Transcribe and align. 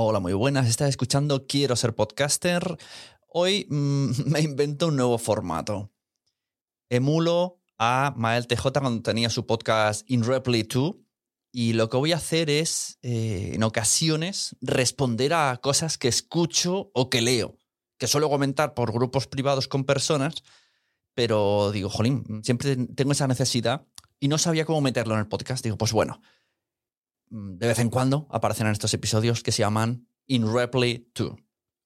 Hola, 0.00 0.20
muy 0.20 0.32
buenas. 0.32 0.68
Estás 0.68 0.90
escuchando 0.90 1.48
Quiero 1.48 1.74
ser 1.74 1.92
podcaster. 1.92 2.78
Hoy 3.26 3.66
mmm, 3.68 4.10
me 4.26 4.38
invento 4.42 4.86
un 4.86 4.94
nuevo 4.94 5.18
formato. 5.18 5.90
Emulo 6.88 7.58
a 7.78 8.14
Mael 8.16 8.46
TJ 8.46 8.78
cuando 8.78 9.02
tenía 9.02 9.28
su 9.28 9.44
podcast 9.44 10.08
In 10.08 10.22
Reply 10.22 10.62
2 10.62 10.94
y 11.50 11.72
lo 11.72 11.90
que 11.90 11.96
voy 11.96 12.12
a 12.12 12.18
hacer 12.18 12.48
es, 12.48 13.00
eh, 13.02 13.50
en 13.54 13.64
ocasiones, 13.64 14.54
responder 14.60 15.34
a 15.34 15.56
cosas 15.56 15.98
que 15.98 16.06
escucho 16.06 16.92
o 16.94 17.10
que 17.10 17.20
leo, 17.20 17.58
que 17.98 18.06
suelo 18.06 18.30
comentar 18.30 18.74
por 18.74 18.92
grupos 18.92 19.26
privados 19.26 19.66
con 19.66 19.82
personas, 19.82 20.44
pero 21.14 21.72
digo, 21.72 21.90
jolín, 21.90 22.44
siempre 22.44 22.76
tengo 22.76 23.10
esa 23.10 23.26
necesidad 23.26 23.84
y 24.20 24.28
no 24.28 24.38
sabía 24.38 24.64
cómo 24.64 24.80
meterlo 24.80 25.14
en 25.14 25.20
el 25.20 25.26
podcast. 25.26 25.64
Digo, 25.64 25.76
pues 25.76 25.90
bueno, 25.90 26.20
de 27.30 27.66
vez 27.66 27.78
en 27.78 27.90
cuando 27.90 28.26
aparecen 28.30 28.66
en 28.66 28.72
estos 28.72 28.94
episodios 28.94 29.42
que 29.42 29.52
se 29.52 29.60
llaman 29.60 30.08
In 30.26 30.52
Reply 30.52 31.10
2. 31.14 31.32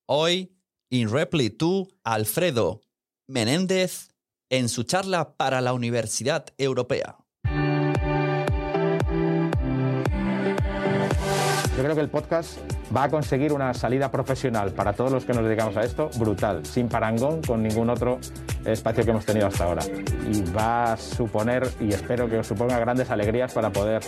Hoy, 0.07 0.57
In 0.91 1.11
Reply 1.11 1.49
2, 1.50 1.89
Alfredo 2.05 2.81
Menéndez 3.27 4.09
en 4.50 4.69
su 4.69 4.83
charla 4.83 5.37
para 5.37 5.61
la 5.61 5.72
Universidad 5.72 6.47
Europea. 6.59 7.16
Yo 11.77 11.83
creo 11.83 11.95
que 11.95 12.00
el 12.03 12.11
podcast 12.11 12.59
va 12.94 13.04
a 13.04 13.08
conseguir 13.08 13.53
una 13.53 13.72
salida 13.75 14.10
profesional 14.10 14.72
para 14.72 14.92
todos 14.92 15.10
los 15.10 15.25
que 15.25 15.32
nos 15.32 15.44
dedicamos 15.44 15.76
a 15.76 15.82
esto 15.82 16.10
brutal, 16.19 16.64
sin 16.66 16.88
parangón 16.88 17.41
con 17.42 17.62
ningún 17.62 17.91
otro 17.91 18.19
espacio 18.64 19.04
que 19.04 19.10
hemos 19.10 19.25
tenido 19.25 19.47
hasta 19.47 19.64
ahora. 19.64 19.82
Y 20.30 20.42
va 20.53 20.92
a 20.92 20.97
suponer, 20.97 21.69
y 21.80 21.92
espero 21.92 22.28
que 22.28 22.38
os 22.38 22.47
suponga 22.47 22.78
grandes 22.78 23.10
alegrías 23.10 23.53
para 23.53 23.70
poder 23.70 24.03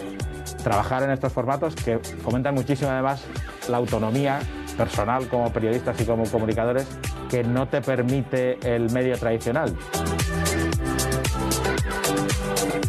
trabajar 0.62 1.02
en 1.02 1.10
estos 1.10 1.32
formatos 1.32 1.74
que 1.74 1.98
fomentan 1.98 2.54
muchísimo 2.54 2.90
además 2.90 3.22
la 3.68 3.78
autonomía 3.78 4.40
personal 4.76 5.28
como 5.28 5.52
periodistas 5.52 6.00
y 6.00 6.04
como 6.04 6.24
comunicadores 6.24 6.86
que 7.30 7.42
no 7.42 7.68
te 7.68 7.80
permite 7.80 8.58
el 8.74 8.90
medio 8.90 9.16
tradicional. 9.18 9.74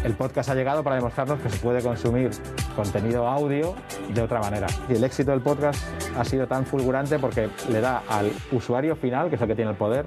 El 0.04 0.14
podcast 0.14 0.50
ha 0.50 0.54
llegado 0.54 0.84
para 0.84 0.96
demostrarnos 0.96 1.40
que 1.40 1.50
se 1.50 1.58
puede 1.58 1.82
consumir 1.82 2.30
contenido 2.76 3.26
audio 3.26 3.74
de 4.14 4.22
otra 4.22 4.40
manera. 4.40 4.68
Y 4.88 4.94
el 4.94 5.02
éxito 5.02 5.32
del 5.32 5.40
podcast 5.40 5.82
ha 6.16 6.24
sido 6.24 6.46
tan 6.46 6.66
fulgurante 6.66 7.18
porque 7.18 7.48
le 7.70 7.80
da 7.80 8.02
al 8.08 8.30
usuario 8.52 8.94
final, 8.94 9.28
que 9.28 9.34
es 9.34 9.42
el 9.42 9.48
que 9.48 9.56
tiene 9.56 9.70
el 9.72 9.76
poder, 9.76 10.06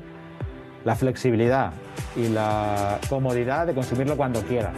la 0.86 0.96
flexibilidad 0.96 1.74
y 2.16 2.30
la 2.30 3.00
comodidad 3.10 3.68
de 3.68 3.74
consumirlo 3.74 4.16
cuando 4.16 4.42
quiera. 4.44 4.72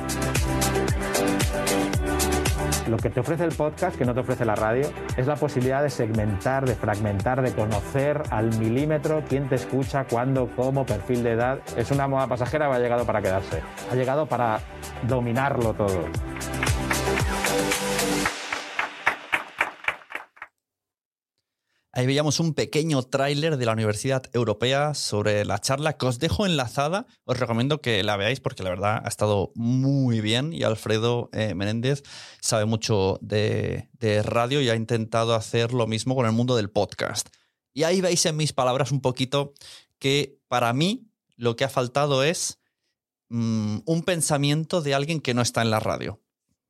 Lo 2.88 2.98
que 2.98 3.10
te 3.10 3.20
ofrece 3.20 3.46
el 3.46 3.54
podcast, 3.54 3.96
que 3.98 4.04
no 4.04 4.14
te 4.14 4.20
ofrece 4.20 4.44
la 4.44 4.56
radio, 4.56 4.90
es 5.16 5.28
la 5.28 5.36
posibilidad 5.36 5.82
de 5.82 5.90
segmentar, 5.90 6.66
de 6.66 6.76
fragmentar, 6.76 7.42
de 7.42 7.54
conocer 7.54 8.22
al 8.32 8.58
milímetro 8.58 9.24
quién 9.30 9.48
te 9.48 9.56
escucha, 9.56 10.06
cuándo, 10.06 10.50
cómo, 10.56 10.86
perfil 10.86 11.24
de 11.24 11.32
edad. 11.32 11.60
Es 11.78 11.92
una 11.92 12.08
moda 12.08 12.28
pasajera 12.28 12.68
que 12.68 12.76
ha 12.76 12.80
llegado 12.80 13.06
para 13.06 13.22
quedarse. 13.22 13.62
Ha 13.90 13.96
llegado 13.96 14.26
para 14.26 14.60
dominarlo 15.08 15.74
todo. 15.74 16.06
Ahí 21.94 22.06
veíamos 22.06 22.40
un 22.40 22.54
pequeño 22.54 23.04
tráiler 23.04 23.58
de 23.58 23.66
la 23.66 23.74
Universidad 23.74 24.24
Europea 24.32 24.94
sobre 24.94 25.44
la 25.44 25.60
charla 25.60 25.98
que 25.98 26.06
os 26.06 26.20
dejo 26.20 26.46
enlazada. 26.46 27.06
Os 27.26 27.38
recomiendo 27.38 27.82
que 27.82 28.02
la 28.02 28.16
veáis 28.16 28.40
porque 28.40 28.64
la 28.64 28.70
verdad 28.70 29.02
ha 29.04 29.10
estado 29.10 29.52
muy 29.56 30.22
bien 30.22 30.54
y 30.54 30.64
Alfredo 30.64 31.30
eh, 31.34 31.54
Menéndez 31.54 32.04
sabe 32.40 32.64
mucho 32.64 33.20
de, 33.22 33.90
de, 34.00 34.24
radio 34.24 34.62
y 34.62 34.70
ha 34.70 34.76
intentado 34.76 35.36
hacer 35.36 35.74
lo 35.74 35.86
mismo 35.86 36.16
con 36.16 36.26
el 36.26 36.32
mundo 36.32 36.56
del 36.56 36.70
podcast. 36.70 37.28
Y 37.74 37.84
ahí 37.84 38.00
veis 38.00 38.26
en 38.26 38.38
mis 38.38 38.54
palabras 38.54 38.94
un 38.94 39.02
poquito 39.02 39.54
que 40.00 40.40
para 40.48 40.72
mí 40.72 41.10
lo 41.36 41.58
que 41.58 41.66
ha 41.66 41.70
faltado 41.70 42.24
es 42.24 42.60
mmm, 43.28 43.80
un 43.86 44.04
pensamiento 44.04 44.82
de 44.82 44.94
alguien 44.94 45.20
que 45.20 45.34
no 45.34 45.42
está 45.42 45.62
en 45.62 45.72
la 45.72 45.82
radio. 45.82 46.22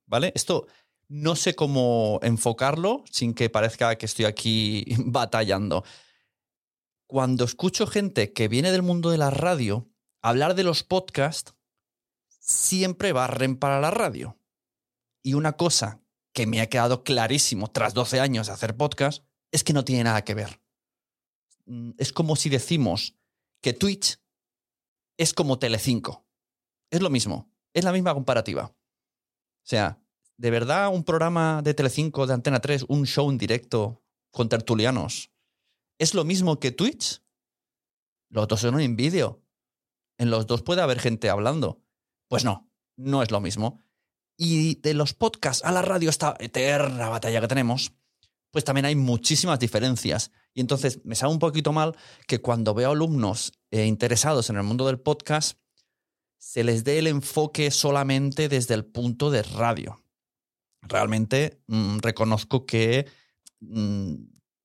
¿Vale? 0.06 0.32
Esto 0.34 0.66
no 1.12 1.36
sé 1.36 1.54
cómo 1.54 2.20
enfocarlo 2.22 3.04
sin 3.10 3.34
que 3.34 3.50
parezca 3.50 3.96
que 3.96 4.06
estoy 4.06 4.24
aquí 4.24 4.86
batallando. 5.04 5.84
Cuando 7.06 7.44
escucho 7.44 7.86
gente 7.86 8.32
que 8.32 8.48
viene 8.48 8.72
del 8.72 8.80
mundo 8.80 9.10
de 9.10 9.18
la 9.18 9.28
radio 9.28 9.90
hablar 10.22 10.54
de 10.54 10.64
los 10.64 10.82
podcasts, 10.82 11.54
siempre 12.28 13.12
barren 13.12 13.56
para 13.56 13.78
la 13.78 13.90
radio. 13.90 14.38
Y 15.22 15.34
una 15.34 15.52
cosa 15.52 16.00
que 16.32 16.46
me 16.46 16.62
ha 16.62 16.70
quedado 16.70 17.04
clarísimo 17.04 17.70
tras 17.70 17.92
12 17.92 18.18
años 18.18 18.46
de 18.46 18.54
hacer 18.54 18.74
podcast 18.74 19.22
es 19.50 19.64
que 19.64 19.74
no 19.74 19.84
tiene 19.84 20.04
nada 20.04 20.24
que 20.24 20.34
ver. 20.34 20.62
Es 21.98 22.14
como 22.14 22.36
si 22.36 22.48
decimos 22.48 23.18
que 23.60 23.74
Twitch 23.74 24.18
es 25.18 25.34
como 25.34 25.58
Telecinco. 25.58 26.26
Es 26.90 27.02
lo 27.02 27.10
mismo, 27.10 27.52
es 27.74 27.84
la 27.84 27.92
misma 27.92 28.14
comparativa. 28.14 28.64
O 28.64 29.66
sea, 29.66 30.01
¿De 30.42 30.50
verdad 30.50 30.92
un 30.92 31.04
programa 31.04 31.62
de 31.62 31.72
Telecinco, 31.72 32.26
de 32.26 32.34
Antena 32.34 32.58
3, 32.58 32.86
un 32.88 33.06
show 33.06 33.30
en 33.30 33.38
directo 33.38 34.02
con 34.32 34.48
tertulianos, 34.48 35.30
es 35.98 36.14
lo 36.14 36.24
mismo 36.24 36.58
que 36.58 36.72
Twitch? 36.72 37.22
Los 38.28 38.48
dos 38.48 38.58
son 38.58 38.80
en 38.80 38.96
vídeo. 38.96 39.40
En 40.18 40.30
los 40.30 40.48
dos 40.48 40.62
puede 40.62 40.82
haber 40.82 40.98
gente 40.98 41.30
hablando. 41.30 41.80
Pues 42.26 42.44
no, 42.44 42.68
no 42.96 43.22
es 43.22 43.30
lo 43.30 43.40
mismo. 43.40 43.78
Y 44.36 44.80
de 44.80 44.94
los 44.94 45.14
podcasts 45.14 45.64
a 45.64 45.70
la 45.70 45.80
radio, 45.80 46.10
esta 46.10 46.34
eterna 46.40 47.08
batalla 47.08 47.40
que 47.40 47.46
tenemos, 47.46 47.92
pues 48.50 48.64
también 48.64 48.86
hay 48.86 48.96
muchísimas 48.96 49.60
diferencias. 49.60 50.32
Y 50.54 50.60
entonces 50.60 51.04
me 51.04 51.14
sabe 51.14 51.32
un 51.32 51.38
poquito 51.38 51.72
mal 51.72 51.96
que 52.26 52.40
cuando 52.40 52.74
veo 52.74 52.90
alumnos 52.90 53.52
eh, 53.70 53.86
interesados 53.86 54.50
en 54.50 54.56
el 54.56 54.64
mundo 54.64 54.88
del 54.88 54.98
podcast, 54.98 55.56
se 56.36 56.64
les 56.64 56.82
dé 56.82 56.98
el 56.98 57.06
enfoque 57.06 57.70
solamente 57.70 58.48
desde 58.48 58.74
el 58.74 58.84
punto 58.84 59.30
de 59.30 59.44
radio 59.44 60.01
realmente 60.82 61.62
mmm, 61.68 61.98
reconozco 61.98 62.66
que 62.66 63.06
mmm, 63.60 64.14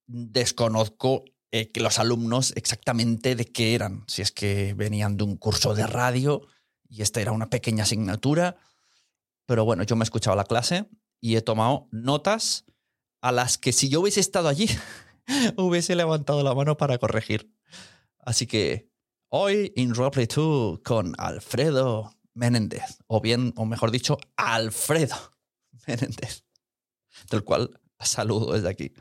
desconozco 0.07 1.23
eh, 1.51 1.71
que 1.71 1.79
los 1.79 1.99
alumnos 1.99 2.53
exactamente 2.55 3.35
de 3.35 3.45
qué 3.45 3.75
eran. 3.75 4.03
Si 4.07 4.21
es 4.21 4.31
que 4.31 4.73
venían 4.73 5.17
de 5.17 5.23
un 5.23 5.37
curso 5.37 5.73
de 5.73 5.87
radio 5.87 6.41
y 6.89 7.01
esta 7.01 7.21
era 7.21 7.31
una 7.31 7.49
pequeña 7.49 7.83
asignatura, 7.83 8.57
Pero 9.47 9.63
bueno, 9.63 9.83
yo 9.83 9.95
me 9.95 10.03
he 10.03 10.05
escuchado 10.05 10.35
la 10.35 10.43
clase 10.43 10.89
y 11.21 11.37
he 11.37 11.41
tomado 11.41 11.87
notas 11.91 12.65
a 13.21 13.31
las 13.31 13.57
que 13.57 13.71
si 13.71 13.89
yo 13.89 14.01
hubiese 14.01 14.19
estado 14.19 14.49
allí, 14.49 14.67
hubiese 15.57 15.95
levantado 15.95 16.43
la 16.43 16.53
mano 16.53 16.75
para 16.77 16.97
corregir. 16.97 17.53
Así 18.19 18.45
que 18.45 18.91
hoy 19.29 19.73
en 19.77 19.95
Roleplay 19.95 20.27
2 20.27 20.79
con 20.83 21.13
Alfredo 21.17 22.13
Menéndez, 22.33 22.99
o 23.07 23.21
bien, 23.21 23.53
o 23.55 23.65
mejor 23.65 23.91
dicho, 23.91 24.17
Alfredo 24.35 25.36
Del 27.31 27.43
cual 27.43 27.79
saludo 27.99 28.53
desde 28.53 28.69
aquí. 28.69 28.93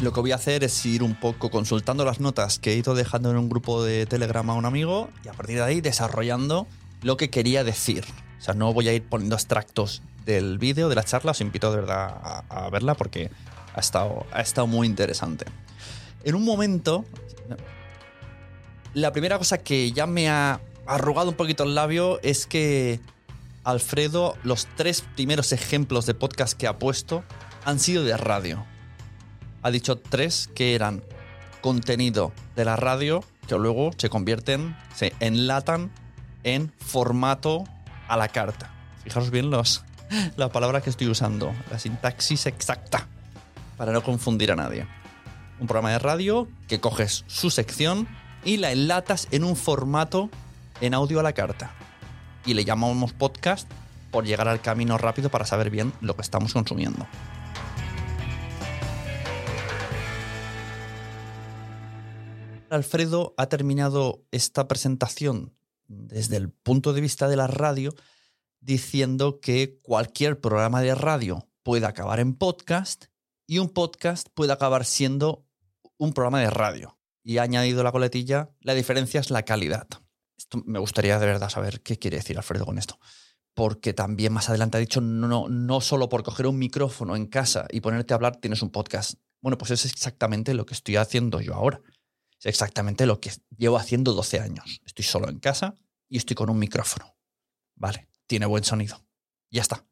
Lo 0.00 0.12
que 0.12 0.20
voy 0.20 0.32
a 0.32 0.34
hacer 0.34 0.64
es 0.64 0.84
ir 0.84 1.04
un 1.04 1.14
poco 1.14 1.48
consultando 1.50 2.04
las 2.04 2.18
notas 2.18 2.58
que 2.58 2.72
he 2.72 2.76
ido 2.76 2.94
dejando 2.94 3.30
en 3.30 3.36
un 3.36 3.48
grupo 3.48 3.84
de 3.84 4.04
Telegram 4.04 4.50
a 4.50 4.54
un 4.54 4.64
amigo 4.64 5.08
y 5.24 5.28
a 5.28 5.32
partir 5.32 5.58
de 5.58 5.62
ahí 5.62 5.80
desarrollando 5.80 6.66
lo 7.02 7.16
que 7.16 7.30
quería 7.30 7.62
decir. 7.62 8.04
O 8.38 8.42
sea, 8.42 8.54
no 8.54 8.72
voy 8.72 8.88
a 8.88 8.92
ir 8.92 9.08
poniendo 9.08 9.36
extractos 9.36 10.02
del 10.26 10.58
vídeo, 10.58 10.88
de 10.88 10.96
la 10.96 11.04
charla, 11.04 11.30
os 11.30 11.40
invito 11.40 11.70
de 11.70 11.76
verdad 11.76 12.08
a, 12.20 12.44
a 12.48 12.70
verla 12.70 12.96
porque 12.96 13.30
ha 13.74 13.78
estado, 13.80 14.26
ha 14.32 14.40
estado 14.40 14.66
muy 14.66 14.88
interesante. 14.88 15.44
En 16.24 16.34
un 16.34 16.44
momento, 16.44 17.04
la 18.94 19.12
primera 19.12 19.38
cosa 19.38 19.58
que 19.58 19.92
ya 19.92 20.06
me 20.06 20.28
ha 20.28 20.60
arrugado 20.86 21.30
un 21.30 21.36
poquito 21.36 21.64
el 21.64 21.74
labio 21.74 22.20
es 22.22 22.46
que 22.46 23.00
Alfredo, 23.64 24.36
los 24.42 24.66
tres 24.76 25.04
primeros 25.14 25.52
ejemplos 25.52 26.06
de 26.06 26.14
podcast 26.14 26.58
que 26.58 26.66
ha 26.66 26.78
puesto 26.78 27.22
han 27.64 27.78
sido 27.78 28.04
de 28.04 28.16
radio. 28.16 28.66
Ha 29.62 29.70
dicho 29.70 29.96
tres 29.96 30.50
que 30.54 30.74
eran 30.74 31.02
contenido 31.60 32.32
de 32.56 32.64
la 32.64 32.76
radio 32.76 33.24
que 33.46 33.56
luego 33.56 33.90
se 33.96 34.10
convierten, 34.10 34.76
se 34.94 35.12
enlatan 35.20 35.92
en 36.42 36.72
formato 36.78 37.64
a 38.08 38.16
la 38.16 38.28
carta. 38.28 38.74
Fijaros 39.04 39.30
bien 39.30 39.50
los, 39.50 39.84
la 40.36 40.50
palabra 40.50 40.80
que 40.80 40.90
estoy 40.90 41.08
usando, 41.08 41.52
la 41.70 41.78
sintaxis 41.78 42.46
exacta, 42.46 43.06
para 43.76 43.92
no 43.92 44.02
confundir 44.02 44.50
a 44.52 44.56
nadie. 44.56 44.86
Un 45.60 45.68
programa 45.68 45.92
de 45.92 46.00
radio 46.00 46.48
que 46.66 46.80
coges 46.80 47.24
su 47.28 47.50
sección 47.50 48.08
y 48.44 48.56
la 48.56 48.72
enlatas 48.72 49.28
en 49.30 49.44
un 49.44 49.56
formato 49.56 50.30
en 50.80 50.94
audio 50.94 51.20
a 51.20 51.22
la 51.22 51.32
carta. 51.32 51.74
Y 52.44 52.54
le 52.54 52.64
llamamos 52.64 53.12
podcast 53.12 53.70
por 54.10 54.24
llegar 54.24 54.48
al 54.48 54.60
camino 54.60 54.98
rápido 54.98 55.30
para 55.30 55.46
saber 55.46 55.70
bien 55.70 55.92
lo 56.00 56.16
que 56.16 56.22
estamos 56.22 56.52
consumiendo. 56.52 57.06
Alfredo 62.68 63.34
ha 63.36 63.46
terminado 63.46 64.24
esta 64.30 64.66
presentación 64.66 65.54
desde 65.88 66.36
el 66.36 66.50
punto 66.50 66.94
de 66.94 67.02
vista 67.02 67.28
de 67.28 67.36
la 67.36 67.46
radio 67.46 67.94
diciendo 68.60 69.40
que 69.40 69.78
cualquier 69.82 70.40
programa 70.40 70.80
de 70.80 70.94
radio 70.94 71.48
puede 71.62 71.86
acabar 71.86 72.18
en 72.18 72.34
podcast 72.34 73.06
y 73.46 73.58
un 73.58 73.68
podcast 73.68 74.28
puede 74.32 74.52
acabar 74.52 74.84
siendo 74.84 75.44
un 75.98 76.14
programa 76.14 76.40
de 76.40 76.48
radio. 76.48 76.96
Y 77.22 77.38
ha 77.38 77.42
añadido 77.42 77.82
la 77.82 77.92
coletilla, 77.92 78.50
la 78.60 78.74
diferencia 78.74 79.20
es 79.20 79.30
la 79.30 79.44
calidad. 79.44 79.86
Esto 80.36 80.62
me 80.66 80.78
gustaría 80.78 81.18
de 81.18 81.26
verdad 81.26 81.48
saber 81.48 81.82
qué 81.82 81.98
quiere 81.98 82.16
decir 82.16 82.36
Alfredo 82.36 82.66
con 82.66 82.78
esto. 82.78 82.98
Porque 83.54 83.92
también 83.92 84.32
más 84.32 84.48
adelante 84.48 84.78
ha 84.78 84.80
dicho, 84.80 85.00
no, 85.00 85.48
no 85.48 85.80
solo 85.80 86.08
por 86.08 86.22
coger 86.22 86.46
un 86.46 86.58
micrófono 86.58 87.16
en 87.16 87.26
casa 87.26 87.66
y 87.70 87.80
ponerte 87.80 88.14
a 88.14 88.16
hablar 88.16 88.36
tienes 88.36 88.62
un 88.62 88.70
podcast. 88.70 89.14
Bueno, 89.40 89.58
pues 89.58 89.70
es 89.72 89.84
exactamente 89.84 90.54
lo 90.54 90.66
que 90.66 90.74
estoy 90.74 90.96
haciendo 90.96 91.40
yo 91.40 91.54
ahora. 91.54 91.80
Es 92.38 92.46
exactamente 92.46 93.06
lo 93.06 93.20
que 93.20 93.30
llevo 93.56 93.76
haciendo 93.76 94.14
12 94.14 94.40
años. 94.40 94.80
Estoy 94.84 95.04
solo 95.04 95.28
en 95.28 95.38
casa 95.38 95.76
y 96.08 96.16
estoy 96.16 96.34
con 96.34 96.50
un 96.50 96.58
micrófono. 96.58 97.16
Vale, 97.76 98.08
tiene 98.26 98.46
buen 98.46 98.64
sonido. 98.64 99.04
Ya 99.50 99.62
está. 99.62 99.86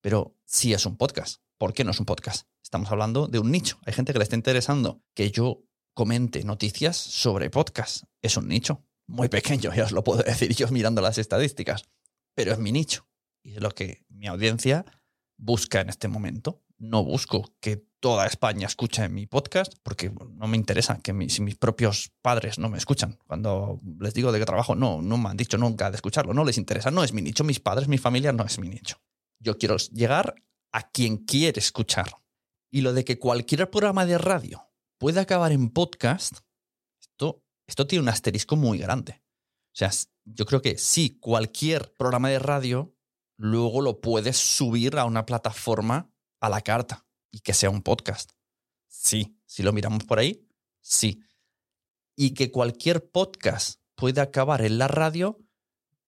Pero 0.00 0.36
sí 0.44 0.74
es 0.74 0.84
un 0.84 0.96
podcast. 0.96 1.40
¿Por 1.56 1.72
qué 1.72 1.84
no 1.84 1.92
es 1.92 2.00
un 2.00 2.06
podcast? 2.06 2.46
Estamos 2.62 2.90
hablando 2.90 3.28
de 3.28 3.38
un 3.38 3.50
nicho. 3.50 3.78
Hay 3.86 3.92
gente 3.92 4.12
que 4.12 4.18
le 4.18 4.24
está 4.24 4.36
interesando 4.36 5.02
que 5.14 5.30
yo 5.30 5.62
comente 5.94 6.44
noticias 6.44 6.96
sobre 6.96 7.50
podcast. 7.50 8.04
Es 8.20 8.36
un 8.36 8.48
nicho 8.48 8.84
muy 9.06 9.28
pequeño, 9.28 9.74
ya 9.74 9.84
os 9.84 9.92
lo 9.92 10.04
puedo 10.04 10.22
decir 10.22 10.54
yo 10.54 10.68
mirando 10.68 11.02
las 11.02 11.18
estadísticas. 11.18 11.84
Pero 12.34 12.52
es 12.52 12.58
mi 12.58 12.72
nicho. 12.72 13.06
Y 13.42 13.54
es 13.54 13.60
lo 13.60 13.70
que 13.70 14.04
mi 14.08 14.26
audiencia 14.26 14.84
busca 15.36 15.80
en 15.80 15.88
este 15.88 16.08
momento. 16.08 16.62
No 16.78 17.04
busco 17.04 17.52
que 17.60 17.84
toda 18.00 18.26
España 18.26 18.66
escuche 18.66 19.08
mi 19.08 19.26
podcast, 19.26 19.74
porque 19.82 20.10
no 20.10 20.48
me 20.48 20.56
interesa 20.56 20.98
que 21.00 21.12
si 21.28 21.42
mis 21.42 21.56
propios 21.56 22.10
padres 22.20 22.58
no 22.58 22.68
me 22.68 22.78
escuchan. 22.78 23.18
Cuando 23.26 23.78
les 24.00 24.14
digo 24.14 24.32
de 24.32 24.40
qué 24.40 24.44
trabajo, 24.44 24.74
no, 24.74 25.02
no 25.02 25.18
me 25.18 25.28
han 25.28 25.36
dicho 25.36 25.58
nunca 25.58 25.90
de 25.90 25.96
escucharlo, 25.96 26.34
no 26.34 26.44
les 26.44 26.58
interesa, 26.58 26.90
no 26.90 27.04
es 27.04 27.12
mi 27.12 27.22
nicho, 27.22 27.44
mis 27.44 27.60
padres, 27.60 27.86
mi 27.86 27.98
familia 27.98 28.32
no 28.32 28.44
es 28.44 28.58
mi 28.58 28.68
nicho. 28.68 29.00
Yo 29.38 29.58
quiero 29.58 29.76
llegar 29.76 30.34
a 30.72 30.90
quien 30.90 31.18
quiere 31.18 31.60
escuchar. 31.60 32.16
Y 32.70 32.80
lo 32.80 32.92
de 32.92 33.04
que 33.04 33.18
cualquier 33.18 33.70
programa 33.70 34.06
de 34.06 34.18
radio 34.18 34.71
puede 35.02 35.18
acabar 35.18 35.50
en 35.50 35.68
podcast, 35.68 36.38
esto, 37.00 37.42
esto 37.66 37.88
tiene 37.88 38.04
un 38.04 38.08
asterisco 38.08 38.54
muy 38.54 38.78
grande. 38.78 39.20
O 39.72 39.74
sea, 39.74 39.90
yo 40.24 40.46
creo 40.46 40.62
que 40.62 40.78
sí, 40.78 41.18
cualquier 41.18 41.92
programa 41.94 42.28
de 42.28 42.38
radio 42.38 42.94
luego 43.36 43.80
lo 43.80 44.00
puedes 44.00 44.36
subir 44.36 44.96
a 44.96 45.04
una 45.04 45.26
plataforma 45.26 46.08
a 46.38 46.48
la 46.48 46.60
carta 46.60 47.04
y 47.32 47.40
que 47.40 47.52
sea 47.52 47.68
un 47.68 47.82
podcast. 47.82 48.30
Sí, 48.86 49.36
si 49.44 49.64
lo 49.64 49.72
miramos 49.72 50.04
por 50.04 50.20
ahí, 50.20 50.46
sí. 50.80 51.24
Y 52.14 52.34
que 52.34 52.52
cualquier 52.52 53.10
podcast 53.10 53.80
puede 53.96 54.20
acabar 54.20 54.62
en 54.62 54.78
la 54.78 54.86
radio, 54.86 55.36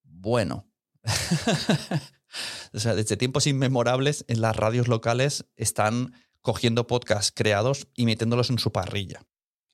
bueno. 0.04 0.70
o 2.72 2.78
sea, 2.78 2.94
desde 2.94 3.16
tiempos 3.16 3.48
inmemorables 3.48 4.24
en 4.28 4.40
las 4.40 4.54
radios 4.54 4.86
locales 4.86 5.46
están 5.56 6.12
cogiendo 6.44 6.86
podcasts 6.86 7.32
creados 7.34 7.88
y 7.96 8.04
metiéndolos 8.04 8.50
en 8.50 8.58
su 8.58 8.70
parrilla. 8.70 9.22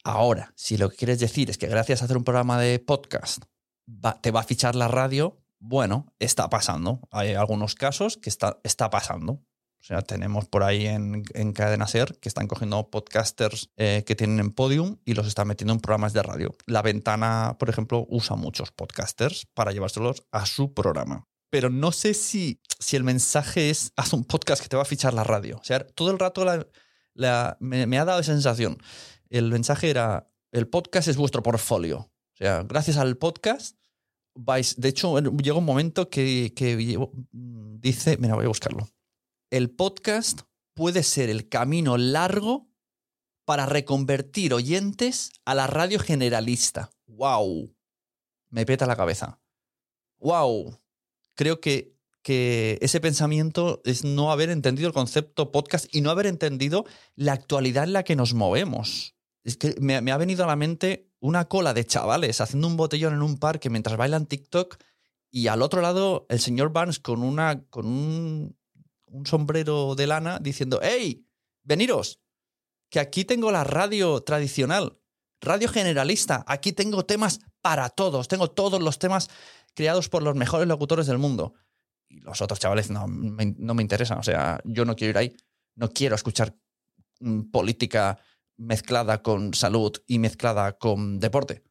Ahora, 0.04 0.52
si 0.54 0.78
lo 0.78 0.88
que 0.88 0.96
quieres 0.96 1.18
decir 1.18 1.50
es 1.50 1.58
que 1.58 1.66
gracias 1.66 2.00
a 2.00 2.04
hacer 2.04 2.16
un 2.16 2.22
programa 2.22 2.60
de 2.60 2.78
podcast 2.78 3.44
te 4.22 4.30
va 4.30 4.40
a 4.40 4.44
fichar 4.44 4.76
la 4.76 4.86
radio, 4.86 5.42
bueno, 5.58 6.14
está 6.20 6.48
pasando. 6.48 7.00
Hay 7.10 7.34
algunos 7.34 7.74
casos 7.74 8.16
que 8.16 8.30
está, 8.30 8.60
está 8.62 8.88
pasando. 8.88 9.32
O 9.32 9.82
sea, 9.82 10.02
tenemos 10.02 10.46
por 10.46 10.62
ahí 10.62 10.86
en, 10.86 11.24
en 11.34 11.52
Cadena 11.52 11.88
Ser 11.88 12.16
que 12.20 12.28
están 12.28 12.46
cogiendo 12.46 12.88
podcasters 12.88 13.70
eh, 13.76 14.04
que 14.06 14.14
tienen 14.14 14.38
en 14.38 14.52
Podium 14.52 14.98
y 15.04 15.14
los 15.14 15.26
están 15.26 15.48
metiendo 15.48 15.72
en 15.72 15.80
programas 15.80 16.12
de 16.12 16.22
radio. 16.22 16.54
La 16.66 16.82
Ventana, 16.82 17.56
por 17.58 17.68
ejemplo, 17.68 18.06
usa 18.08 18.36
muchos 18.36 18.70
podcasters 18.70 19.46
para 19.54 19.72
llevárselos 19.72 20.22
a 20.30 20.46
su 20.46 20.72
programa. 20.72 21.26
Pero 21.50 21.68
no 21.68 21.92
sé 21.92 22.14
si, 22.14 22.60
si 22.78 22.96
el 22.96 23.04
mensaje 23.04 23.70
es 23.70 23.92
haz 23.96 24.12
un 24.12 24.24
podcast 24.24 24.62
que 24.62 24.68
te 24.68 24.76
va 24.76 24.82
a 24.82 24.86
fichar 24.86 25.14
la 25.14 25.24
radio. 25.24 25.58
O 25.58 25.64
sea, 25.64 25.86
todo 25.86 26.10
el 26.10 26.18
rato 26.18 26.44
la, 27.14 27.56
me, 27.60 27.86
me 27.86 27.98
ha 27.98 28.04
dado 28.04 28.20
esa 28.20 28.32
sensación. 28.32 28.78
El 29.28 29.50
mensaje 29.50 29.90
era, 29.90 30.30
el 30.52 30.68
podcast 30.68 31.08
es 31.08 31.16
vuestro 31.16 31.42
portfolio. 31.42 31.98
O 31.98 32.36
sea, 32.36 32.62
gracias 32.62 32.96
al 32.96 33.16
podcast 33.16 33.76
vais... 34.34 34.80
De 34.80 34.88
hecho, 34.88 35.18
llega 35.18 35.58
un 35.58 35.64
momento 35.64 36.08
que, 36.08 36.52
que 36.54 36.76
dice... 37.32 38.16
Mira, 38.16 38.34
voy 38.34 38.44
a 38.44 38.48
buscarlo 38.48 38.88
el 39.50 39.68
podcast 39.70 40.42
puede 40.74 41.02
ser 41.02 41.28
el 41.28 41.48
camino 41.48 41.98
largo 41.98 42.68
para 43.44 43.66
reconvertir 43.66 44.54
oyentes 44.54 45.32
a 45.44 45.54
la 45.56 45.66
radio 45.66 45.98
generalista. 45.98 46.90
¡Wow! 47.06 47.74
Me 48.48 48.64
peta 48.64 48.86
la 48.86 48.96
cabeza. 48.96 49.40
¡Wow! 50.18 50.78
Creo 51.34 51.60
que, 51.60 51.96
que 52.22 52.78
ese 52.80 53.00
pensamiento 53.00 53.80
es 53.84 54.04
no 54.04 54.32
haber 54.32 54.50
entendido 54.50 54.88
el 54.88 54.94
concepto 54.94 55.52
podcast 55.52 55.86
y 55.94 56.00
no 56.00 56.10
haber 56.10 56.26
entendido 56.26 56.84
la 57.16 57.32
actualidad 57.32 57.84
en 57.84 57.92
la 57.92 58.04
que 58.04 58.16
nos 58.16 58.34
movemos. 58.34 59.14
Es 59.44 59.56
que 59.56 59.74
me, 59.80 60.00
me 60.00 60.12
ha 60.12 60.16
venido 60.16 60.44
a 60.44 60.48
la 60.48 60.56
mente 60.56 61.08
una 61.18 61.46
cola 61.46 61.74
de 61.74 61.86
chavales 61.86 62.40
haciendo 62.40 62.66
un 62.66 62.76
botellón 62.76 63.14
en 63.14 63.22
un 63.22 63.38
parque 63.38 63.70
mientras 63.70 63.96
bailan 63.96 64.26
TikTok 64.26 64.76
y 65.30 65.46
al 65.46 65.62
otro 65.62 65.80
lado 65.80 66.26
el 66.28 66.40
señor 66.40 66.72
Barnes 66.72 66.98
con, 66.98 67.22
una, 67.22 67.62
con 67.70 67.86
un 67.86 68.56
un 69.10 69.26
sombrero 69.26 69.94
de 69.94 70.06
lana 70.06 70.38
diciendo, 70.40 70.80
¡Hey! 70.82 71.26
Veniros, 71.62 72.20
que 72.88 73.00
aquí 73.00 73.24
tengo 73.24 73.52
la 73.52 73.64
radio 73.64 74.22
tradicional, 74.22 74.98
radio 75.40 75.68
generalista, 75.68 76.44
aquí 76.46 76.72
tengo 76.72 77.04
temas 77.04 77.40
para 77.60 77.88
todos, 77.88 78.28
tengo 78.28 78.50
todos 78.50 78.80
los 78.82 78.98
temas 78.98 79.28
creados 79.74 80.08
por 80.08 80.22
los 80.22 80.34
mejores 80.34 80.68
locutores 80.68 81.06
del 81.06 81.18
mundo. 81.18 81.54
Y 82.08 82.20
los 82.20 82.40
otros 82.42 82.58
chavales 82.58 82.90
no, 82.90 83.06
no 83.06 83.74
me 83.74 83.82
interesan, 83.82 84.18
o 84.18 84.22
sea, 84.22 84.60
yo 84.64 84.84
no 84.84 84.96
quiero 84.96 85.10
ir 85.10 85.18
ahí, 85.18 85.36
no 85.76 85.90
quiero 85.90 86.14
escuchar 86.14 86.56
mm, 87.20 87.50
política 87.50 88.18
mezclada 88.56 89.22
con 89.22 89.54
salud 89.54 89.92
y 90.06 90.18
mezclada 90.18 90.76
con 90.76 91.18
deporte. 91.18 91.64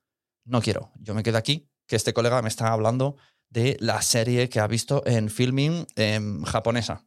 No 0.45 0.61
quiero, 0.61 0.91
yo 0.99 1.13
me 1.13 1.23
quedo 1.23 1.37
aquí, 1.37 1.69
que 1.85 1.95
este 1.95 2.13
colega 2.13 2.41
me 2.41 2.49
está 2.49 2.71
hablando 2.71 3.17
de 3.49 3.77
la 3.79 4.01
serie 4.01 4.49
que 4.49 4.59
ha 4.59 4.67
visto 4.67 5.03
en 5.05 5.29
filming 5.29 5.85
em, 5.95 6.43
japonesa. 6.43 7.05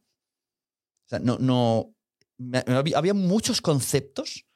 No, 1.21 1.38
no, 1.38 1.95
había 2.95 3.14
muchos 3.14 3.61
conceptos 3.61 4.47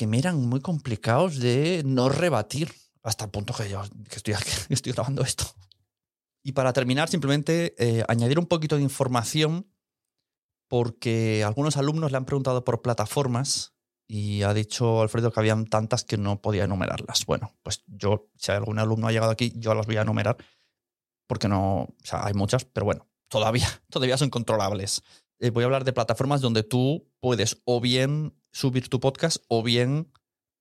que 0.00 0.06
me 0.06 0.18
eran 0.18 0.48
muy 0.48 0.60
complicados 0.60 1.40
de 1.40 1.82
no 1.84 2.08
rebatir 2.08 2.72
hasta 3.02 3.26
el 3.26 3.30
punto 3.30 3.52
que 3.52 3.68
yo 3.68 3.82
que 4.08 4.16
estoy, 4.70 4.92
grabando 4.94 5.20
esto. 5.20 5.44
Y 6.42 6.52
para 6.52 6.72
terminar, 6.72 7.10
simplemente 7.10 7.74
eh, 7.76 8.02
añadir 8.08 8.38
un 8.38 8.46
poquito 8.46 8.76
de 8.76 8.82
información, 8.82 9.70
porque 10.68 11.44
algunos 11.44 11.76
alumnos 11.76 12.12
le 12.12 12.16
han 12.16 12.24
preguntado 12.24 12.64
por 12.64 12.80
plataformas 12.80 13.74
y 14.08 14.42
ha 14.42 14.54
dicho 14.54 15.02
Alfredo 15.02 15.32
que 15.32 15.40
habían 15.40 15.66
tantas 15.66 16.02
que 16.04 16.16
no 16.16 16.40
podía 16.40 16.64
enumerarlas. 16.64 17.26
Bueno, 17.26 17.52
pues 17.62 17.84
yo, 17.86 18.30
si 18.38 18.52
algún 18.52 18.78
alumno 18.78 19.06
ha 19.06 19.12
llegado 19.12 19.32
aquí, 19.32 19.52
yo 19.54 19.74
las 19.74 19.84
voy 19.84 19.98
a 19.98 20.02
enumerar, 20.02 20.38
porque 21.26 21.46
no, 21.46 21.82
o 21.82 21.94
sea, 22.02 22.24
hay 22.24 22.32
muchas, 22.32 22.64
pero 22.64 22.86
bueno, 22.86 23.06
todavía, 23.28 23.68
todavía 23.90 24.16
son 24.16 24.30
controlables. 24.30 25.02
Eh, 25.40 25.50
voy 25.50 25.64
a 25.64 25.66
hablar 25.66 25.84
de 25.84 25.92
plataformas 25.92 26.40
donde 26.40 26.62
tú 26.62 27.06
puedes 27.20 27.60
o 27.66 27.82
bien 27.82 28.39
subir 28.52 28.88
tu 28.88 29.00
podcast 29.00 29.42
o 29.48 29.62
bien 29.62 30.12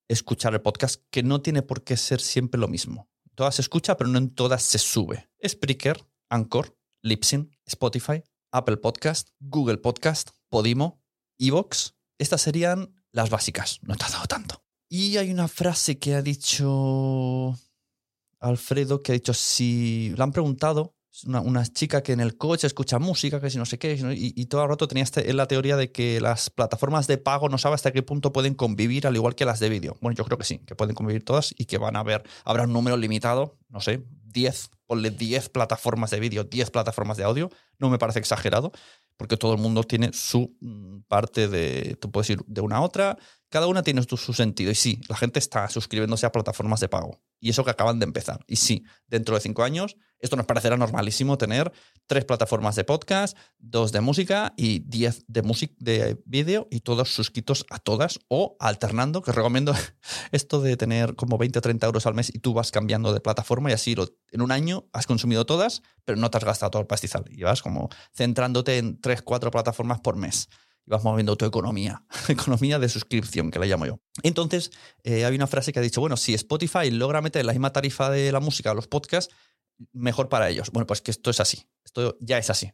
escuchar 0.07 0.53
el 0.53 0.61
podcast, 0.61 1.03
que 1.11 1.23
no 1.23 1.41
tiene 1.41 1.61
por 1.61 1.83
qué 1.83 1.97
ser 1.97 2.19
siempre 2.21 2.59
lo 2.59 2.67
mismo. 2.67 3.09
Todas 3.35 3.55
se 3.55 3.61
escucha, 3.61 3.95
pero 3.95 4.09
no 4.09 4.17
en 4.17 4.33
todas 4.33 4.63
se 4.63 4.79
sube. 4.79 5.29
Spreaker, 5.47 6.05
Anchor, 6.29 6.77
Libsyn, 7.01 7.55
Spotify, 7.65 8.23
Apple 8.51 8.77
Podcast, 8.77 9.29
Google 9.39 9.77
Podcast, 9.77 10.31
Podimo, 10.49 11.01
Evox. 11.37 11.95
Estas 12.17 12.41
serían 12.41 12.95
las 13.11 13.29
básicas. 13.29 13.79
No 13.83 13.95
te 13.95 14.05
ha 14.05 14.09
dado 14.09 14.25
tanto. 14.25 14.63
Y 14.89 15.17
hay 15.17 15.31
una 15.31 15.47
frase 15.47 15.99
que 15.99 16.15
ha 16.15 16.21
dicho 16.21 17.55
Alfredo, 18.39 19.01
que 19.01 19.11
ha 19.11 19.13
dicho, 19.13 19.33
si 19.33 20.13
le 20.17 20.23
han 20.23 20.31
preguntado, 20.31 20.95
una, 21.25 21.65
chica 21.65 22.01
que 22.03 22.13
en 22.13 22.19
el 22.19 22.37
coche 22.37 22.67
escucha 22.67 22.99
música, 22.99 23.39
que 23.39 23.49
si 23.49 23.57
no 23.57 23.65
sé 23.65 23.77
qué, 23.77 23.93
y, 23.93 24.33
y 24.35 24.45
todo 24.45 24.63
el 24.63 24.69
rato 24.69 24.87
tenía 24.87 25.03
este- 25.03 25.31
la 25.33 25.47
teoría 25.47 25.75
de 25.77 25.91
que 25.91 26.21
las 26.21 26.49
plataformas 26.49 27.07
de 27.07 27.17
pago 27.17 27.49
no 27.49 27.57
sabe 27.57 27.75
hasta 27.75 27.91
qué 27.91 28.03
punto 28.03 28.31
pueden 28.31 28.53
convivir 28.55 29.07
al 29.07 29.15
igual 29.15 29.35
que 29.35 29.45
las 29.45 29.59
de 29.59 29.69
vídeo. 29.69 29.97
Bueno, 30.01 30.15
yo 30.15 30.25
creo 30.25 30.37
que 30.37 30.45
sí, 30.45 30.59
que 30.59 30.75
pueden 30.75 30.95
convivir 30.95 31.23
todas 31.23 31.53
y 31.57 31.65
que 31.65 31.77
van 31.77 31.95
a 31.95 31.99
haber, 31.99 32.23
habrá 32.45 32.63
un 32.63 32.73
número 32.73 32.97
limitado, 32.97 33.57
no 33.69 33.81
sé, 33.81 34.03
10, 34.25 34.69
ponle 34.85 35.11
10 35.11 35.49
plataformas 35.49 36.11
de 36.11 36.19
vídeo, 36.19 36.43
10 36.43 36.71
plataformas 36.71 37.17
de 37.17 37.23
audio, 37.23 37.49
no 37.77 37.89
me 37.89 37.97
parece 37.97 38.19
exagerado, 38.19 38.71
porque 39.17 39.37
todo 39.37 39.53
el 39.53 39.59
mundo 39.59 39.83
tiene 39.83 40.11
su 40.13 40.55
mm, 40.61 41.01
parte 41.07 41.47
de, 41.47 41.97
tú 41.99 42.11
puedes 42.11 42.29
ir 42.29 42.39
de 42.47 42.61
una 42.61 42.77
a 42.77 42.81
otra, 42.81 43.17
cada 43.49 43.67
una 43.67 43.83
tiene 43.83 44.01
su, 44.03 44.17
su 44.17 44.33
sentido. 44.33 44.71
Y 44.71 44.75
sí, 44.75 45.01
la 45.09 45.15
gente 45.15 45.39
está 45.39 45.67
suscribiéndose 45.69 46.25
a 46.25 46.31
plataformas 46.31 46.79
de 46.79 46.89
pago. 46.89 47.19
Y 47.39 47.49
eso 47.49 47.63
que 47.63 47.71
acaban 47.71 47.99
de 47.99 48.05
empezar. 48.05 48.43
Y 48.47 48.57
sí, 48.57 48.83
dentro 49.07 49.35
de 49.35 49.41
cinco 49.41 49.63
años, 49.63 49.97
esto 50.19 50.35
nos 50.35 50.45
parecerá 50.45 50.77
normalísimo 50.77 51.37
tener 51.37 51.71
tres 52.07 52.25
plataformas 52.25 52.75
de 52.75 52.83
podcast, 52.83 53.37
dos 53.57 53.91
de 53.91 54.01
música 54.01 54.53
y 54.57 54.79
diez 54.79 55.23
de 55.27 55.41
música 55.41 55.73
de 55.79 56.17
vídeo 56.25 56.67
y 56.71 56.81
todos 56.81 57.13
suscritos 57.13 57.65
a 57.69 57.79
todas 57.79 58.19
o 58.27 58.55
alternando, 58.59 59.21
que 59.21 59.31
recomiendo 59.31 59.73
esto 60.31 60.61
de 60.61 60.75
tener 60.77 61.15
como 61.15 61.37
20 61.37 61.59
o 61.59 61.61
30 61.61 61.85
euros 61.85 62.05
al 62.05 62.13
mes 62.15 62.33
y 62.33 62.39
tú 62.39 62.53
vas 62.53 62.71
cambiando 62.71 63.13
de 63.13 63.21
plataforma 63.21 63.69
y 63.69 63.73
así 63.73 63.95
lo- 63.95 64.09
en 64.31 64.41
un 64.41 64.51
año 64.51 64.85
has 64.93 65.07
consumido 65.07 65.45
todas, 65.45 65.81
pero 66.05 66.17
no 66.17 66.29
te 66.29 66.37
has 66.37 66.43
gastado 66.43 66.71
todo 66.71 66.81
el 66.81 66.87
pastizal. 66.87 67.25
Y 67.29 67.43
vas 67.43 67.61
como 67.61 67.89
centrándote 68.13 68.77
en 68.77 68.99
tres, 68.99 69.21
cuatro 69.21 69.51
plataformas 69.51 69.99
por 70.01 70.15
mes 70.15 70.49
y 70.85 70.91
vas 70.91 71.03
moviendo 71.03 71.35
tu 71.35 71.45
economía, 71.45 72.03
economía 72.27 72.79
de 72.79 72.89
suscripción, 72.89 73.51
que 73.51 73.59
la 73.59 73.65
llamo 73.65 73.85
yo. 73.85 73.99
Entonces, 74.23 74.71
eh, 75.03 75.25
hay 75.25 75.35
una 75.35 75.47
frase 75.47 75.71
que 75.71 75.79
ha 75.79 75.81
dicho, 75.83 76.01
bueno, 76.01 76.17
si 76.17 76.33
Spotify 76.33 76.91
logra 76.91 77.21
meter 77.21 77.45
la 77.45 77.53
misma 77.53 77.71
tarifa 77.71 78.09
de 78.09 78.31
la 78.31 78.39
música 78.39 78.71
a 78.71 78.73
los 78.73 78.87
podcasts, 78.87 79.33
mejor 79.93 80.29
para 80.29 80.49
ellos. 80.49 80.71
Bueno, 80.71 80.87
pues 80.87 81.01
que 81.01 81.11
esto 81.11 81.29
es 81.29 81.39
así, 81.39 81.67
esto 81.83 82.17
ya 82.19 82.37
es 82.37 82.49
así. 82.49 82.71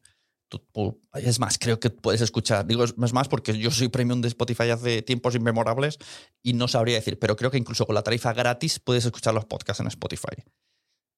Es 1.14 1.40
más, 1.40 1.58
creo 1.58 1.80
que 1.80 1.90
puedes 1.90 2.22
escuchar, 2.22 2.66
digo 2.66 2.84
es 2.84 2.96
más 2.98 3.28
porque 3.28 3.58
yo 3.58 3.72
soy 3.72 3.90
premium 3.90 4.22
de 4.22 4.28
Spotify 4.28 4.70
hace 4.70 5.02
tiempos 5.02 5.36
inmemorables 5.36 5.98
y 6.42 6.54
no 6.54 6.68
sabría 6.68 6.96
decir, 6.96 7.20
pero 7.20 7.36
creo 7.36 7.52
que 7.52 7.58
incluso 7.58 7.86
con 7.86 7.96
la 7.96 8.04
tarifa 8.04 8.32
gratis 8.32 8.80
puedes 8.80 9.06
escuchar 9.06 9.34
los 9.34 9.46
podcasts 9.46 9.82
en 9.82 9.88
Spotify. 9.88 10.44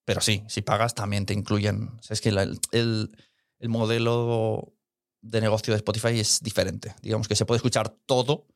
Pero 0.06 0.22
sí, 0.22 0.44
si 0.48 0.62
pagas 0.62 0.96
también 0.96 1.26
te 1.26 1.34
incluyen. 1.34 1.90
o 1.90 2.00
es 2.10 2.22
que 2.22 2.30
el, 2.30 2.60
el 2.72 3.70
modelo 3.70 4.74
de 5.22 5.42
negocio 5.42 5.74
de 5.74 5.78
Spotify 5.78 6.20
es 6.20 6.40
diferente. 6.42 6.96
Digamos 7.02 7.28
que 7.28 7.36
se 7.36 7.46
puede 7.46 7.58
escuchar 7.58 7.90
todo, 7.90 8.48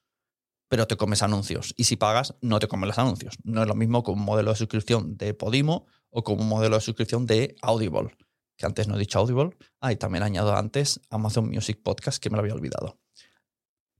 pero 0.71 0.87
te 0.87 0.95
comes 0.95 1.21
anuncios. 1.21 1.73
Y 1.75 1.83
si 1.83 1.97
pagas, 1.97 2.33
no 2.39 2.59
te 2.59 2.69
comes 2.69 2.87
los 2.87 2.97
anuncios. 2.97 3.37
No 3.43 3.61
es 3.61 3.67
lo 3.67 3.75
mismo 3.75 4.03
con 4.03 4.17
un 4.17 4.23
modelo 4.23 4.51
de 4.51 4.55
suscripción 4.55 5.17
de 5.17 5.33
Podimo 5.33 5.85
o 6.09 6.23
con 6.23 6.39
un 6.39 6.47
modelo 6.47 6.77
de 6.77 6.81
suscripción 6.81 7.25
de 7.25 7.57
Audible, 7.61 8.15
que 8.55 8.65
antes 8.65 8.87
no 8.87 8.95
he 8.95 8.99
dicho 8.99 9.19
Audible. 9.19 9.49
Ah, 9.81 9.91
y 9.91 9.97
también 9.97 10.23
añado 10.23 10.55
antes 10.55 11.01
Amazon 11.09 11.49
Music 11.49 11.81
Podcast, 11.83 12.23
que 12.23 12.29
me 12.29 12.37
lo 12.37 12.43
había 12.43 12.53
olvidado. 12.53 13.01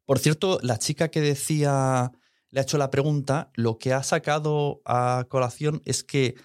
Por 0.05 0.19
cierto, 0.19 0.59
la 0.61 0.79
chica 0.79 1.09
que 1.09 1.19
decía, 1.19 2.13
le 2.51 2.61
ha 2.61 2.63
hecho 2.63 2.77
la 2.77 2.89
pregunta, 2.89 3.51
lo 3.55 3.77
que 3.77 3.91
ha 3.91 4.01
sacado 4.01 4.81
a 4.85 5.25
colación 5.27 5.81
es 5.83 6.05
que 6.05 6.35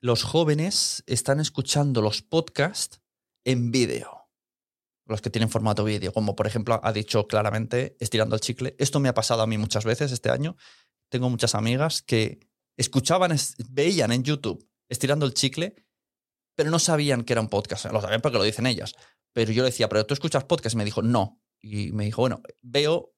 los 0.00 0.22
jóvenes 0.22 1.02
están 1.08 1.40
escuchando 1.40 2.02
los 2.02 2.22
podcasts 2.22 3.00
en 3.42 3.72
vídeo. 3.72 4.15
Los 5.06 5.20
que 5.22 5.30
tienen 5.30 5.48
formato 5.50 5.84
vídeo, 5.84 6.12
como 6.12 6.34
por 6.34 6.46
ejemplo 6.46 6.80
ha 6.82 6.92
dicho 6.92 7.26
claramente 7.28 7.96
estirando 8.00 8.34
el 8.34 8.40
chicle. 8.40 8.74
Esto 8.78 8.98
me 9.00 9.08
ha 9.08 9.14
pasado 9.14 9.42
a 9.42 9.46
mí 9.46 9.56
muchas 9.56 9.84
veces 9.84 10.10
este 10.12 10.30
año. 10.30 10.56
Tengo 11.08 11.30
muchas 11.30 11.54
amigas 11.54 12.02
que 12.02 12.40
escuchaban, 12.76 13.30
es- 13.32 13.54
veían 13.70 14.10
en 14.12 14.24
YouTube 14.24 14.68
estirando 14.88 15.24
el 15.24 15.32
chicle, 15.34 15.74
pero 16.56 16.70
no 16.70 16.78
sabían 16.78 17.22
que 17.22 17.32
era 17.34 17.40
un 17.40 17.48
podcast. 17.48 17.84
Lo 17.86 18.00
sabían 18.00 18.20
porque 18.20 18.38
lo 18.38 18.44
dicen 18.44 18.66
ellas. 18.66 18.94
Pero 19.32 19.52
yo 19.52 19.62
le 19.62 19.70
decía, 19.70 19.88
¿pero 19.88 20.04
tú 20.06 20.14
escuchas 20.14 20.44
podcast? 20.44 20.74
Y 20.74 20.78
me 20.78 20.84
dijo, 20.84 21.02
no. 21.02 21.40
Y 21.60 21.92
me 21.92 22.04
dijo, 22.04 22.22
bueno, 22.22 22.42
veo 22.62 23.12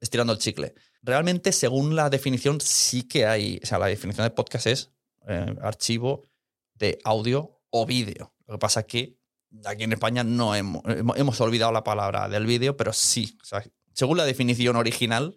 estirando 0.00 0.32
el 0.32 0.38
chicle. 0.38 0.74
Realmente, 1.02 1.52
según 1.52 1.94
la 1.94 2.10
definición, 2.10 2.60
sí 2.60 3.04
que 3.04 3.26
hay. 3.26 3.60
O 3.62 3.66
sea, 3.66 3.78
la 3.78 3.86
definición 3.86 4.24
de 4.24 4.30
podcast 4.30 4.66
es 4.66 4.90
eh, 5.28 5.54
archivo 5.62 6.24
de 6.74 6.98
audio 7.04 7.60
o 7.70 7.86
vídeo. 7.86 8.34
Lo 8.46 8.54
que 8.54 8.58
pasa 8.58 8.82
que 8.84 9.19
aquí 9.64 9.84
en 9.84 9.92
España 9.92 10.24
no 10.24 10.54
hemos, 10.54 10.82
hemos- 10.86 11.40
olvidado 11.40 11.72
la 11.72 11.84
palabra 11.84 12.28
del 12.28 12.46
vídeo, 12.46 12.76
pero 12.76 12.92
sí. 12.92 13.38
Según 13.92 14.16
la 14.16 14.24
definición 14.24 14.76
original 14.76 15.34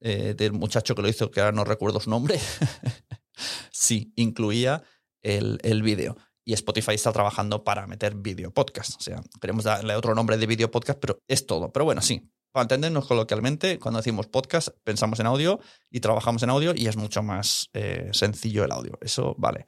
eh, 0.00 0.34
del 0.36 0.52
muchacho 0.52 0.94
que 0.94 1.02
lo 1.02 1.08
hizo, 1.08 1.30
que 1.30 1.40
ahora 1.40 1.52
no 1.52 1.64
recuerdo 1.64 2.00
su 2.00 2.10
nombre, 2.10 2.38
sí, 3.70 4.12
incluía 4.16 4.82
el, 5.22 5.58
el 5.62 5.82
vídeo. 5.82 6.16
Y 6.44 6.54
Spotify 6.54 6.94
está 6.94 7.12
trabajando 7.12 7.62
para 7.62 7.86
meter 7.86 8.16
vídeo 8.16 8.52
podcast. 8.52 8.96
O 8.98 9.00
sea, 9.00 9.22
queremos 9.40 9.64
darle 9.64 9.94
otro 9.94 10.14
nombre 10.14 10.36
de 10.36 10.46
vídeo 10.46 10.70
podcast, 10.70 10.98
pero 10.98 11.18
es 11.28 11.46
todo. 11.46 11.72
Pero 11.72 11.84
bueno, 11.84 12.02
sí. 12.02 12.28
Para 12.50 12.62
entendernos 12.64 13.06
coloquialmente, 13.06 13.78
cuando 13.78 13.98
decimos 14.00 14.26
podcast, 14.26 14.68
pensamos 14.84 15.20
en 15.20 15.26
audio 15.26 15.60
y 15.88 16.00
trabajamos 16.00 16.42
en 16.42 16.50
audio 16.50 16.74
y 16.74 16.86
es 16.88 16.96
mucho 16.96 17.22
más 17.22 17.70
eh, 17.72 18.10
sencillo 18.12 18.64
el 18.64 18.72
audio. 18.72 18.98
Eso 19.00 19.34
vale. 19.38 19.64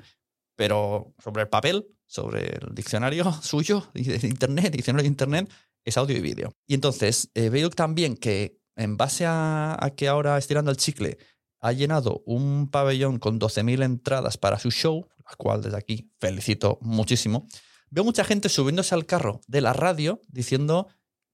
Pero 0.57 1.15
sobre 1.23 1.43
el 1.43 1.49
papel, 1.49 1.87
sobre 2.15 2.59
el 2.61 2.75
diccionario 2.75 3.33
suyo, 3.43 3.91
de 3.93 4.29
internet, 4.29 4.73
diccionario 4.73 5.03
de 5.03 5.09
internet, 5.09 5.51
es 5.85 5.97
audio 5.99 6.17
y 6.17 6.21
vídeo. 6.21 6.55
Y 6.67 6.75
entonces 6.75 7.31
eh, 7.35 7.49
veo 7.49 7.71
también 7.71 8.17
que 8.17 8.61
en 8.77 8.97
base 8.97 9.25
a, 9.27 9.77
que 9.97 10.09
ahora 10.09 10.39
estirando 10.39 10.71
el 10.71 10.77
chicle 10.77 11.19
ha 11.61 11.73
llenado 11.73 12.23
un 12.27 12.71
pabellón 12.71 13.19
con 13.19 13.41
12.000 13.41 13.85
entradas 13.85 14.39
para 14.39 14.59
su 14.59 14.71
show, 14.71 15.09
la 15.29 15.35
cual 15.37 15.63
desde 15.63 15.77
aquí 15.77 16.13
felicito 16.21 16.79
muchísimo, 16.83 17.47
veo 17.91 18.05
mucha 18.05 18.25
gente 18.25 18.49
subiéndose 18.49 18.95
al 18.95 19.07
carro 19.07 19.41
de 19.49 19.61
la 19.61 19.73
radio 19.73 20.21
diciendo 20.29 20.89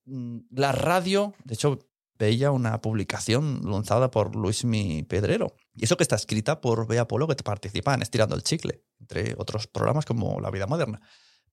mm, 0.07 0.39
la 0.51 0.73
radio, 0.73 1.35
de 1.45 1.55
hecho 1.55 1.79
veía 2.19 2.53
una 2.53 2.81
publicación 2.81 3.63
lanzada 3.65 4.11
por 4.11 4.35
Luismi 4.35 5.03
Pedrero, 5.03 5.55
y 5.75 5.85
eso 5.85 5.97
que 5.97 6.03
está 6.03 6.17
escrita 6.17 6.61
por 6.61 6.87
Bea 6.87 7.07
Polo, 7.07 7.29
que 7.29 7.37
participa 7.37 7.95
en 7.95 8.03
Estirando 8.03 8.35
el 8.35 8.43
Chicle, 8.43 8.85
entre 8.99 9.35
otros 9.39 9.67
programas 9.67 10.05
como 10.05 10.41
La 10.41 10.51
Vida 10.51 10.67
Moderna. 10.67 11.01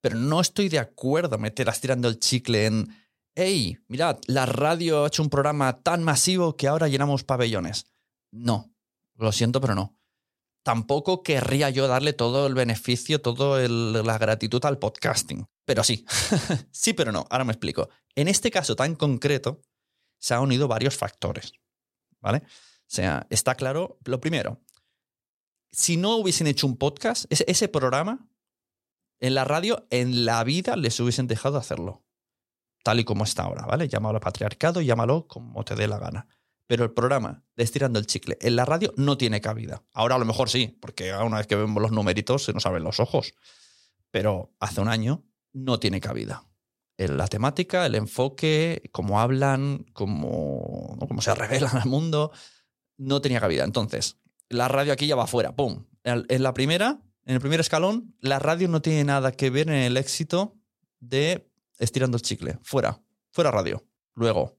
Pero 0.02 0.16
no 0.16 0.42
estoy 0.42 0.70
de 0.70 0.80
acuerdo 0.80 1.38
meter 1.38 1.70
a 1.70 1.72
Estirando 1.72 2.08
el 2.08 2.20
Chicle 2.20 2.66
en, 2.66 2.88
hey, 3.36 3.78
mirad, 3.88 4.20
la 4.28 4.46
radio 4.46 5.04
ha 5.04 5.08
hecho 5.08 5.24
un 5.24 5.30
programa 5.30 5.82
tan 5.82 6.04
masivo 6.04 6.56
que 6.56 6.68
ahora 6.68 6.88
llenamos 6.88 7.24
pabellones. 7.24 7.86
No, 8.32 8.74
lo 9.16 9.32
siento, 9.32 9.62
pero 9.62 9.76
no. 9.76 9.98
Tampoco 10.64 11.24
querría 11.24 11.70
yo 11.70 11.88
darle 11.88 12.12
todo 12.12 12.46
el 12.46 12.54
beneficio, 12.54 13.22
toda 13.22 13.66
la 13.70 14.18
gratitud 14.18 14.64
al 14.66 14.80
podcasting. 14.80 15.48
Pero 15.64 15.84
sí, 15.84 16.06
sí, 16.72 16.94
pero 16.94 17.12
no. 17.12 17.26
Ahora 17.30 17.46
me 17.46 17.54
explico. 17.54 17.90
En 18.16 18.28
este 18.28 18.52
caso 18.52 18.76
tan 18.76 18.96
concreto, 18.96 19.62
se 20.20 20.34
han 20.34 20.42
unido 20.42 20.68
varios 20.68 20.98
factores. 20.98 21.54
¿Vale? 22.20 22.44
O 22.88 22.90
sea, 22.90 23.28
está 23.30 23.56
claro, 23.56 24.00
lo 24.06 24.22
primero, 24.22 24.62
si 25.72 25.98
no 25.98 26.16
hubiesen 26.16 26.48
hecho 26.48 26.68
un 26.68 26.78
podcast, 26.78 27.26
ese, 27.30 27.68
programa 27.68 28.30
en 29.20 29.36
la 29.36 29.44
radio, 29.44 29.86
en 29.90 30.26
la 30.26 30.44
vida 30.44 30.76
les 30.76 31.00
hubiesen 31.00 31.28
dejado 31.28 31.58
hacerlo. 31.58 32.06
Tal 32.84 33.00
y 33.02 33.04
como 33.04 33.26
está 33.26 33.44
ahora, 33.44 33.66
¿vale? 33.66 33.90
Llámalo 33.90 34.20
patriarcado, 34.20 34.82
llámalo 34.82 35.28
como 35.28 35.64
te 35.66 35.76
dé 35.76 35.88
la 35.88 36.00
gana. 36.00 36.28
Pero 36.68 36.84
el 36.84 36.92
programa 36.92 37.44
de 37.56 37.64
Estirando 37.64 38.00
el 38.00 38.08
Chicle 38.08 38.38
en 38.42 38.56
la 38.56 38.66
radio 38.66 38.94
no 38.98 39.18
tiene 39.18 39.42
cabida. 39.42 39.84
Ahora 39.94 40.16
a 40.16 40.20
lo 40.20 40.26
mejor 40.26 40.50
sí, 40.50 40.78
porque 40.82 41.14
una 41.14 41.38
vez 41.38 41.48
que 41.48 41.56
vemos 41.56 41.82
los 41.82 41.92
numeritos 41.92 42.44
se 42.46 42.54
nos 42.54 42.66
abren 42.66 42.84
los 42.84 43.00
ojos. 43.00 43.34
Pero 44.12 44.54
hace 44.60 44.82
un 44.82 44.88
año 44.88 45.26
no 45.54 45.80
tiene 45.80 46.00
cabida. 46.00 46.44
La 46.98 47.28
temática, 47.28 47.86
el 47.86 47.96
enfoque, 47.96 48.90
cómo 48.92 49.20
hablan, 49.20 49.86
cómo, 49.94 50.98
cómo 51.08 51.22
se 51.22 51.36
revelan 51.36 51.78
al 51.78 51.88
mundo, 51.88 52.32
no 52.98 53.22
tenía 53.22 53.40
cabida. 53.40 53.64
Entonces, 53.64 54.18
la 54.50 54.68
radio 54.68 54.94
aquí 54.94 55.08
ya 55.08 55.16
va 55.16 55.24
afuera, 55.24 55.56
¡pum! 55.56 55.86
en 56.04 56.44
la 56.44 56.54
primera, 56.54 57.02
en 57.26 57.34
el 57.34 57.42
primer 57.42 57.60
escalón, 57.60 58.16
la 58.22 58.40
radio 58.40 58.70
no 58.70 58.82
tiene 58.82 59.04
nada 59.04 59.34
que 59.34 59.50
ver 59.50 59.68
en 59.68 59.76
el 59.76 59.98
éxito 59.98 60.56
de 61.02 61.52
estirando 61.78 62.16
el 62.16 62.24
chicle. 62.24 62.58
Fuera, 62.64 63.02
fuera 63.32 63.52
radio. 63.52 63.86
Luego, 64.14 64.58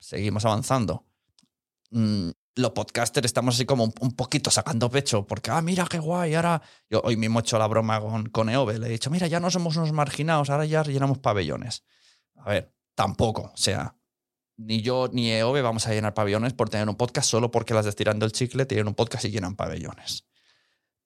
seguimos 0.00 0.44
avanzando. 0.44 1.06
Mm, 1.90 2.30
los 2.56 2.70
podcasters 2.72 3.26
estamos 3.26 3.54
así 3.54 3.64
como 3.64 3.92
un, 4.00 4.12
poquito 4.16 4.50
sacando 4.50 4.90
pecho, 4.90 5.24
porque, 5.24 5.52
ah, 5.52 5.62
mira 5.62 5.86
qué 5.88 6.00
guay, 6.00 6.34
ahora. 6.34 6.60
Yo 6.88 7.00
hoy 7.04 7.16
mismo 7.16 7.38
he 7.38 7.42
hecho 7.42 7.58
la 7.58 7.68
broma 7.68 8.00
con, 8.00 8.28
con 8.30 8.50
Eove, 8.50 8.78
le 8.80 8.88
he 8.88 8.90
dicho, 8.90 9.08
mira, 9.08 9.28
ya 9.28 9.38
no 9.38 9.50
somos 9.50 9.76
unos 9.76 9.92
marginados, 9.92 10.50
ahora 10.50 10.64
ya 10.64 10.82
llenamos 10.82 11.18
pabellones. 11.18 11.84
A 12.36 12.50
ver, 12.50 12.74
tampoco, 12.96 13.52
o 13.54 13.56
sea, 13.56 13.94
ni 14.60 14.82
yo 14.82 15.08
ni 15.10 15.30
Eove 15.30 15.62
vamos 15.62 15.86
a 15.86 15.94
llenar 15.94 16.12
pabellones 16.12 16.52
por 16.52 16.68
tener 16.68 16.88
un 16.88 16.96
podcast 16.96 17.30
solo 17.30 17.50
porque 17.50 17.72
las 17.72 17.84
de 17.84 17.90
Estirando 17.90 18.26
el 18.26 18.32
Chicle 18.32 18.66
tienen 18.66 18.88
un 18.88 18.94
podcast 18.94 19.24
y 19.24 19.30
llenan 19.30 19.56
pabellones. 19.56 20.26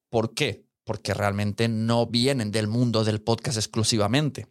¿Por 0.09 0.35
qué? 0.35 0.67
Porque 0.83 1.15
realmente 1.15 1.69
no 1.69 2.07
vienen 2.07 2.51
del 2.51 2.67
mundo 2.67 3.05
del 3.05 3.23
podcast 3.23 3.57
exclusivamente. 3.57 4.49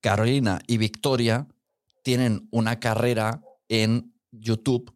Carolina 0.00 0.60
y 0.66 0.78
Victoria 0.78 1.46
tienen 2.02 2.48
una 2.50 2.80
carrera 2.80 3.40
en 3.68 4.12
YouTube 4.32 4.92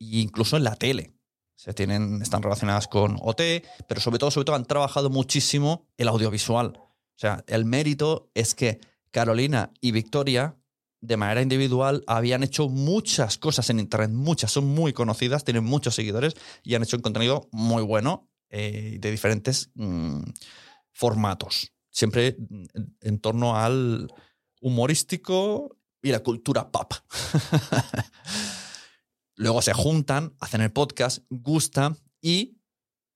e 0.00 0.18
incluso 0.18 0.56
en 0.56 0.64
la 0.64 0.74
tele. 0.74 1.14
Se 1.54 1.72
tienen, 1.74 2.22
están 2.22 2.42
relacionadas 2.42 2.88
con 2.88 3.18
OT, 3.20 3.40
pero 3.88 4.00
sobre 4.00 4.18
todo, 4.18 4.30
sobre 4.32 4.46
todo 4.46 4.56
han 4.56 4.64
trabajado 4.64 5.10
muchísimo 5.10 5.86
el 5.96 6.08
audiovisual. 6.08 6.72
O 6.76 7.20
sea, 7.20 7.44
el 7.46 7.64
mérito 7.64 8.30
es 8.34 8.54
que 8.54 8.80
Carolina 9.10 9.72
y 9.80 9.92
Victoria, 9.92 10.56
de 11.00 11.16
manera 11.16 11.42
individual, 11.42 12.02
habían 12.06 12.42
hecho 12.42 12.68
muchas 12.68 13.38
cosas 13.38 13.70
en 13.70 13.80
Internet, 13.80 14.10
muchas, 14.10 14.50
son 14.50 14.66
muy 14.66 14.92
conocidas, 14.92 15.44
tienen 15.44 15.64
muchos 15.64 15.94
seguidores 15.94 16.34
y 16.62 16.74
han 16.74 16.82
hecho 16.82 16.96
un 16.96 17.02
contenido 17.02 17.48
muy 17.52 17.82
bueno 17.82 18.28
eh, 18.50 18.98
de 19.00 19.10
diferentes 19.10 19.70
mm, 19.74 20.22
formatos. 20.92 21.72
Siempre 21.90 22.36
en 23.00 23.18
torno 23.18 23.56
al 23.56 24.12
humorístico 24.60 25.76
y 26.02 26.10
la 26.10 26.20
cultura 26.20 26.70
pop. 26.70 26.92
Luego 29.36 29.62
se 29.62 29.72
juntan, 29.72 30.34
hacen 30.40 30.60
el 30.60 30.72
podcast, 30.72 31.24
gusta 31.30 31.96
y 32.20 32.58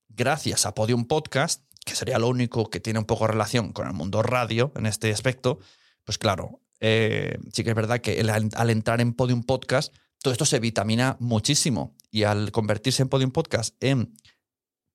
gracias 0.07 0.65
a 0.65 0.73
Podium 0.73 1.05
Podcast, 1.05 1.63
que 1.85 1.95
sería 1.95 2.19
lo 2.19 2.29
único 2.29 2.69
que 2.69 2.79
tiene 2.79 2.99
un 2.99 3.05
poco 3.05 3.27
relación 3.27 3.73
con 3.73 3.87
el 3.87 3.93
mundo 3.93 4.21
radio 4.23 4.71
en 4.75 4.85
este 4.85 5.11
aspecto, 5.11 5.59
pues 6.05 6.17
claro, 6.17 6.62
eh, 6.85 7.39
sí 7.53 7.63
que 7.63 7.69
es 7.69 7.75
verdad 7.77 8.01
que 8.01 8.19
al 8.19 8.69
entrar 8.69 8.99
en 8.99 9.13
Podium 9.13 9.43
Podcast, 9.43 9.95
todo 10.21 10.33
esto 10.33 10.43
se 10.43 10.59
vitamina 10.59 11.15
muchísimo 11.21 11.95
y 12.11 12.23
al 12.23 12.51
convertirse 12.51 13.03
en 13.03 13.07
Podium 13.07 13.31
Podcast 13.31 13.81
en 13.81 14.17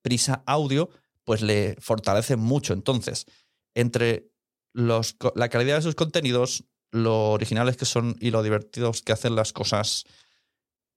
prisa 0.03 0.43
audio, 0.45 0.91
pues 1.25 1.41
le 1.41 1.77
fortalece 1.81 2.37
mucho. 2.37 2.75
Entonces, 2.75 3.25
entre 3.75 4.31
la 4.75 5.49
calidad 5.49 5.77
de 5.77 5.83
sus 5.83 5.95
contenidos, 5.95 6.65
lo 6.91 7.31
originales 7.31 7.79
que 7.79 7.87
son 7.87 8.17
y 8.21 8.33
lo 8.33 8.43
divertidos 8.43 9.01
que 9.01 9.13
hacen 9.13 9.35
las 9.35 9.55
cosas, 9.55 10.05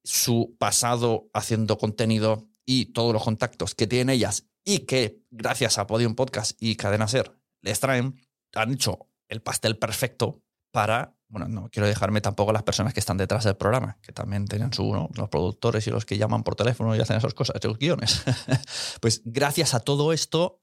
su 0.03 0.57
pasado 0.59 1.29
haciendo 1.33 1.77
contenido 1.77 2.49
y 2.65 2.87
todos 2.87 3.13
los 3.13 3.23
contactos 3.23 3.75
que 3.75 3.87
tienen 3.87 4.09
ellas 4.09 4.45
y 4.65 4.79
que 4.79 5.23
gracias 5.29 5.77
a 5.77 5.87
Podium 5.87 6.15
Podcast 6.15 6.61
y 6.61 6.75
Cadena 6.75 7.07
Ser 7.07 7.31
les 7.61 7.79
traen, 7.79 8.19
han 8.53 8.73
hecho 8.73 9.07
el 9.29 9.41
pastel 9.41 9.77
perfecto 9.77 10.43
para, 10.71 11.15
bueno, 11.27 11.47
no 11.47 11.69
quiero 11.69 11.87
dejarme 11.87 12.21
tampoco 12.21 12.51
las 12.53 12.63
personas 12.63 12.93
que 12.93 12.99
están 12.99 13.17
detrás 13.17 13.43
del 13.43 13.55
programa, 13.55 13.97
que 14.01 14.11
también 14.11 14.45
tienen 14.45 14.73
su, 14.73 15.09
los 15.13 15.29
productores 15.29 15.85
y 15.87 15.91
los 15.91 16.05
que 16.05 16.17
llaman 16.17 16.43
por 16.43 16.55
teléfono 16.55 16.95
y 16.95 16.99
hacen 16.99 17.17
esas 17.17 17.33
cosas, 17.33 17.55
esos 17.57 17.77
guiones. 17.77 18.23
pues 19.01 19.21
gracias 19.25 19.73
a 19.73 19.79
todo 19.79 20.13
esto 20.13 20.61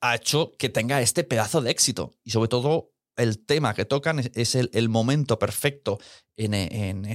ha 0.00 0.14
hecho 0.14 0.52
que 0.58 0.68
tenga 0.68 1.00
este 1.00 1.24
pedazo 1.24 1.60
de 1.60 1.70
éxito 1.70 2.14
y 2.24 2.30
sobre 2.30 2.48
todo 2.48 2.92
el 3.16 3.44
tema 3.44 3.74
que 3.74 3.84
tocan 3.84 4.18
es, 4.34 4.54
el, 4.54 4.88
momento 4.88 5.38
perfecto 5.38 5.98
en, 6.36 6.54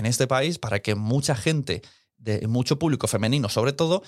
este 0.05 0.27
país 0.27 0.59
para 0.59 0.79
que 0.79 0.93
mucha 0.93 1.35
gente, 1.35 1.81
de 2.17 2.47
mucho 2.47 2.77
público 2.77 3.07
femenino 3.07 3.49
sobre 3.49 3.73
todo, 3.73 4.03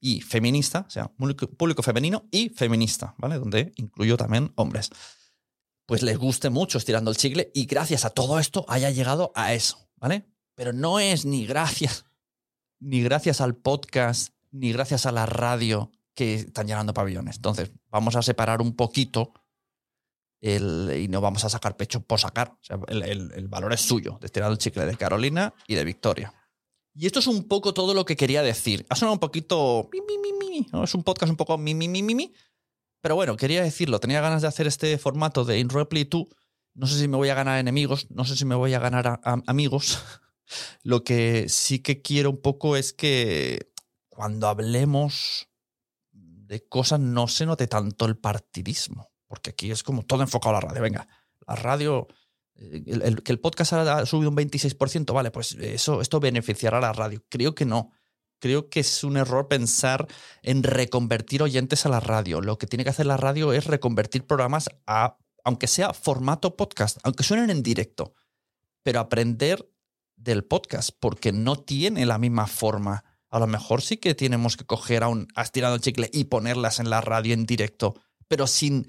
y 0.00 0.20
feminista, 0.20 0.84
o 0.86 0.90
sea, 0.90 1.10
público 1.56 1.82
femenino 1.82 2.28
y 2.30 2.50
feminista, 2.50 3.14
¿vale? 3.18 3.38
Donde 3.38 3.72
incluyo 3.76 4.16
también 4.16 4.52
hombres. 4.56 4.90
Pues 5.86 6.02
les 6.02 6.18
guste 6.18 6.50
mucho 6.50 6.78
estirando 6.78 7.10
el 7.10 7.16
chicle 7.16 7.50
y 7.54 7.66
gracias 7.66 8.04
a 8.04 8.10
todo 8.10 8.38
esto 8.38 8.64
haya 8.68 8.90
llegado 8.90 9.32
a 9.34 9.54
eso, 9.54 9.88
¿vale? 9.96 10.26
Pero 10.54 10.72
no 10.72 10.98
es 10.98 11.24
ni 11.24 11.46
gracias, 11.46 12.04
ni 12.80 13.02
gracias 13.02 13.40
al 13.40 13.54
podcast, 13.56 14.34
ni 14.50 14.72
gracias 14.72 15.06
a 15.06 15.12
la 15.12 15.26
radio 15.26 15.92
que 16.14 16.34
están 16.34 16.66
llenando 16.66 16.94
pabellones. 16.94 17.36
Entonces, 17.36 17.70
vamos 17.88 18.16
a 18.16 18.22
separar 18.22 18.60
un 18.60 18.74
poquito 18.74 19.32
y 20.40 21.08
no 21.08 21.20
vamos 21.20 21.44
a 21.44 21.48
sacar 21.48 21.76
pecho 21.76 22.00
por 22.00 22.20
sacar. 22.20 22.56
el, 22.88 23.48
valor 23.48 23.72
es 23.72 23.80
suyo, 23.80 24.18
de 24.20 24.28
tirar 24.28 24.50
el 24.50 24.58
chicle 24.58 24.86
de 24.86 24.96
Carolina 24.96 25.54
y 25.66 25.74
de 25.74 25.84
Victoria. 25.84 26.34
Y 26.94 27.06
esto 27.06 27.18
es 27.18 27.26
un 27.26 27.44
poco 27.44 27.74
todo 27.74 27.94
lo 27.94 28.04
que 28.04 28.16
quería 28.16 28.42
decir. 28.42 28.86
Ha 28.88 28.96
sonado 28.96 29.14
un 29.14 29.20
poquito... 29.20 29.88
Es 30.82 30.94
un 30.94 31.02
podcast 31.02 31.30
un 31.30 31.36
poco 31.36 31.58
mi, 31.58 31.74
mi, 31.74 31.88
mi, 31.88 32.32
Pero 33.00 33.14
bueno, 33.14 33.36
quería 33.36 33.62
decirlo. 33.62 34.00
Tenía 34.00 34.20
ganas 34.20 34.42
de 34.42 34.48
hacer 34.48 34.66
este 34.66 34.98
formato 34.98 35.44
de 35.44 35.58
In 35.58 35.68
Reply 35.68 36.04
2. 36.04 36.26
No 36.74 36.86
sé 36.86 36.98
si 36.98 37.08
me 37.08 37.16
voy 37.16 37.28
a 37.30 37.34
ganar 37.34 37.58
enemigos, 37.58 38.06
no 38.10 38.24
sé 38.24 38.36
si 38.36 38.44
me 38.44 38.54
voy 38.54 38.74
a 38.74 38.78
ganar 38.78 39.20
amigos. 39.24 39.98
lo 40.82 41.04
que 41.04 41.48
sí 41.48 41.78
que 41.78 42.02
quiero 42.02 42.30
un 42.30 42.40
poco 42.42 42.76
es 42.76 42.92
que 42.92 43.72
cuando 44.08 44.48
hablemos 44.48 45.48
de 46.12 46.66
cosas 46.68 47.00
no 47.00 47.28
se 47.28 47.46
note 47.46 47.66
tanto 47.66 48.04
el 48.04 48.18
partidismo 48.18 49.10
porque 49.26 49.50
aquí 49.50 49.70
es 49.70 49.82
como 49.82 50.02
todo 50.04 50.22
enfocado 50.22 50.56
a 50.56 50.60
la 50.60 50.68
radio. 50.68 50.82
Venga, 50.82 51.08
la 51.46 51.56
radio, 51.56 52.06
eh, 52.54 52.82
el, 52.86 53.22
que 53.22 53.32
el 53.32 53.40
podcast 53.40 53.72
ha 53.72 54.06
subido 54.06 54.30
un 54.30 54.36
26%, 54.36 55.12
vale, 55.12 55.30
pues 55.30 55.52
eso, 55.52 56.00
esto 56.00 56.20
beneficiará 56.20 56.78
a 56.78 56.82
la 56.82 56.92
radio. 56.92 57.22
Creo 57.28 57.54
que 57.54 57.64
no. 57.64 57.92
Creo 58.38 58.68
que 58.68 58.80
es 58.80 59.04
un 59.04 59.16
error 59.16 59.48
pensar 59.48 60.06
en 60.42 60.62
reconvertir 60.62 61.42
oyentes 61.42 61.86
a 61.86 61.88
la 61.88 62.00
radio. 62.00 62.40
Lo 62.40 62.58
que 62.58 62.66
tiene 62.66 62.84
que 62.84 62.90
hacer 62.90 63.06
la 63.06 63.16
radio 63.16 63.52
es 63.52 63.66
reconvertir 63.66 64.26
programas 64.26 64.68
a, 64.86 65.18
aunque 65.44 65.66
sea 65.66 65.92
formato 65.92 66.56
podcast, 66.56 66.98
aunque 67.02 67.24
suenen 67.24 67.50
en 67.50 67.62
directo, 67.62 68.14
pero 68.82 69.00
aprender 69.00 69.70
del 70.16 70.44
podcast, 70.44 70.90
porque 70.98 71.32
no 71.32 71.56
tiene 71.56 72.06
la 72.06 72.18
misma 72.18 72.46
forma. 72.46 73.04
A 73.28 73.38
lo 73.38 73.46
mejor 73.46 73.82
sí 73.82 73.96
que 73.96 74.14
tenemos 74.14 74.56
que 74.56 74.64
coger 74.64 75.02
a 75.02 75.08
un 75.08 75.28
estirado 75.36 75.78
chicle 75.78 76.10
y 76.12 76.24
ponerlas 76.24 76.80
en 76.80 76.90
la 76.90 77.00
radio 77.00 77.34
en 77.34 77.46
directo, 77.46 77.94
pero 78.28 78.46
sin 78.46 78.86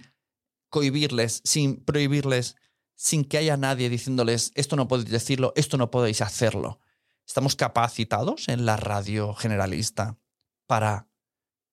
cohibirles, 0.69 1.41
sin 1.43 1.83
prohibirles, 1.83 2.55
sin 2.95 3.23
que 3.23 3.37
haya 3.37 3.57
nadie 3.57 3.89
diciéndoles 3.89 4.51
esto 4.55 4.75
no 4.75 4.87
podéis 4.87 5.09
decirlo, 5.09 5.53
esto 5.55 5.77
no 5.77 5.91
podéis 5.91 6.21
hacerlo. 6.21 6.79
Estamos 7.27 7.55
capacitados 7.55 8.47
en 8.47 8.65
la 8.65 8.77
radio 8.77 9.33
generalista 9.33 10.17
para 10.65 11.07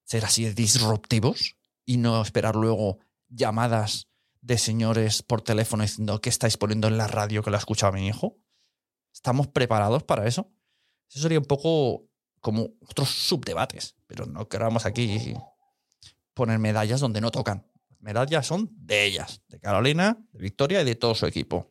ser 0.05 0.25
así 0.25 0.51
disruptivos 0.51 1.57
y 1.87 1.97
no 1.97 2.21
esperar 2.21 2.57
luego 2.57 2.99
llamadas 3.29 4.09
de 4.40 4.59
señores 4.59 5.23
por 5.23 5.40
teléfono 5.40 5.85
diciendo 5.85 6.21
qué 6.21 6.29
estáis 6.29 6.57
poniendo 6.57 6.88
en 6.88 6.99
la 6.99 7.07
radio 7.07 7.43
que 7.43 7.51
lo 7.51 7.57
ha 7.57 7.61
escuchado 7.61 7.93
mi 7.93 8.07
hijo. 8.07 8.37
¿Estamos 9.12 9.49
preparados 9.49 10.03
para 10.03 10.27
eso? 10.27 10.53
Eso 11.09 11.21
sería 11.21 11.38
un 11.38 11.47
poco 11.47 12.09
como 12.40 12.71
otros 12.81 13.09
subdebates, 13.09 13.97
pero 14.07 14.27
no 14.27 14.49
queramos 14.49 14.85
aquí 14.85 15.35
poner 16.35 16.59
medallas 16.59 17.01
donde 17.01 17.21
no 17.21 17.31
tocan 17.31 17.67
medallas 18.05 18.47
son 18.47 18.71
de 18.77 19.05
ellas, 19.07 19.43
de 19.49 19.59
Carolina, 19.59 20.19
de 20.33 20.43
Victoria 20.43 20.83
y 20.83 20.85
de 20.85 20.95
todo 20.95 21.14
su 21.14 21.27
equipo. 21.27 21.71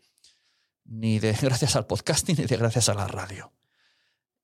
Ni 0.83 1.19
de 1.19 1.31
gracias 1.41 1.75
al 1.75 1.85
podcasting 1.85 2.35
ni 2.37 2.45
de 2.45 2.57
gracias 2.57 2.89
a 2.89 2.95
la 2.95 3.07
radio. 3.07 3.53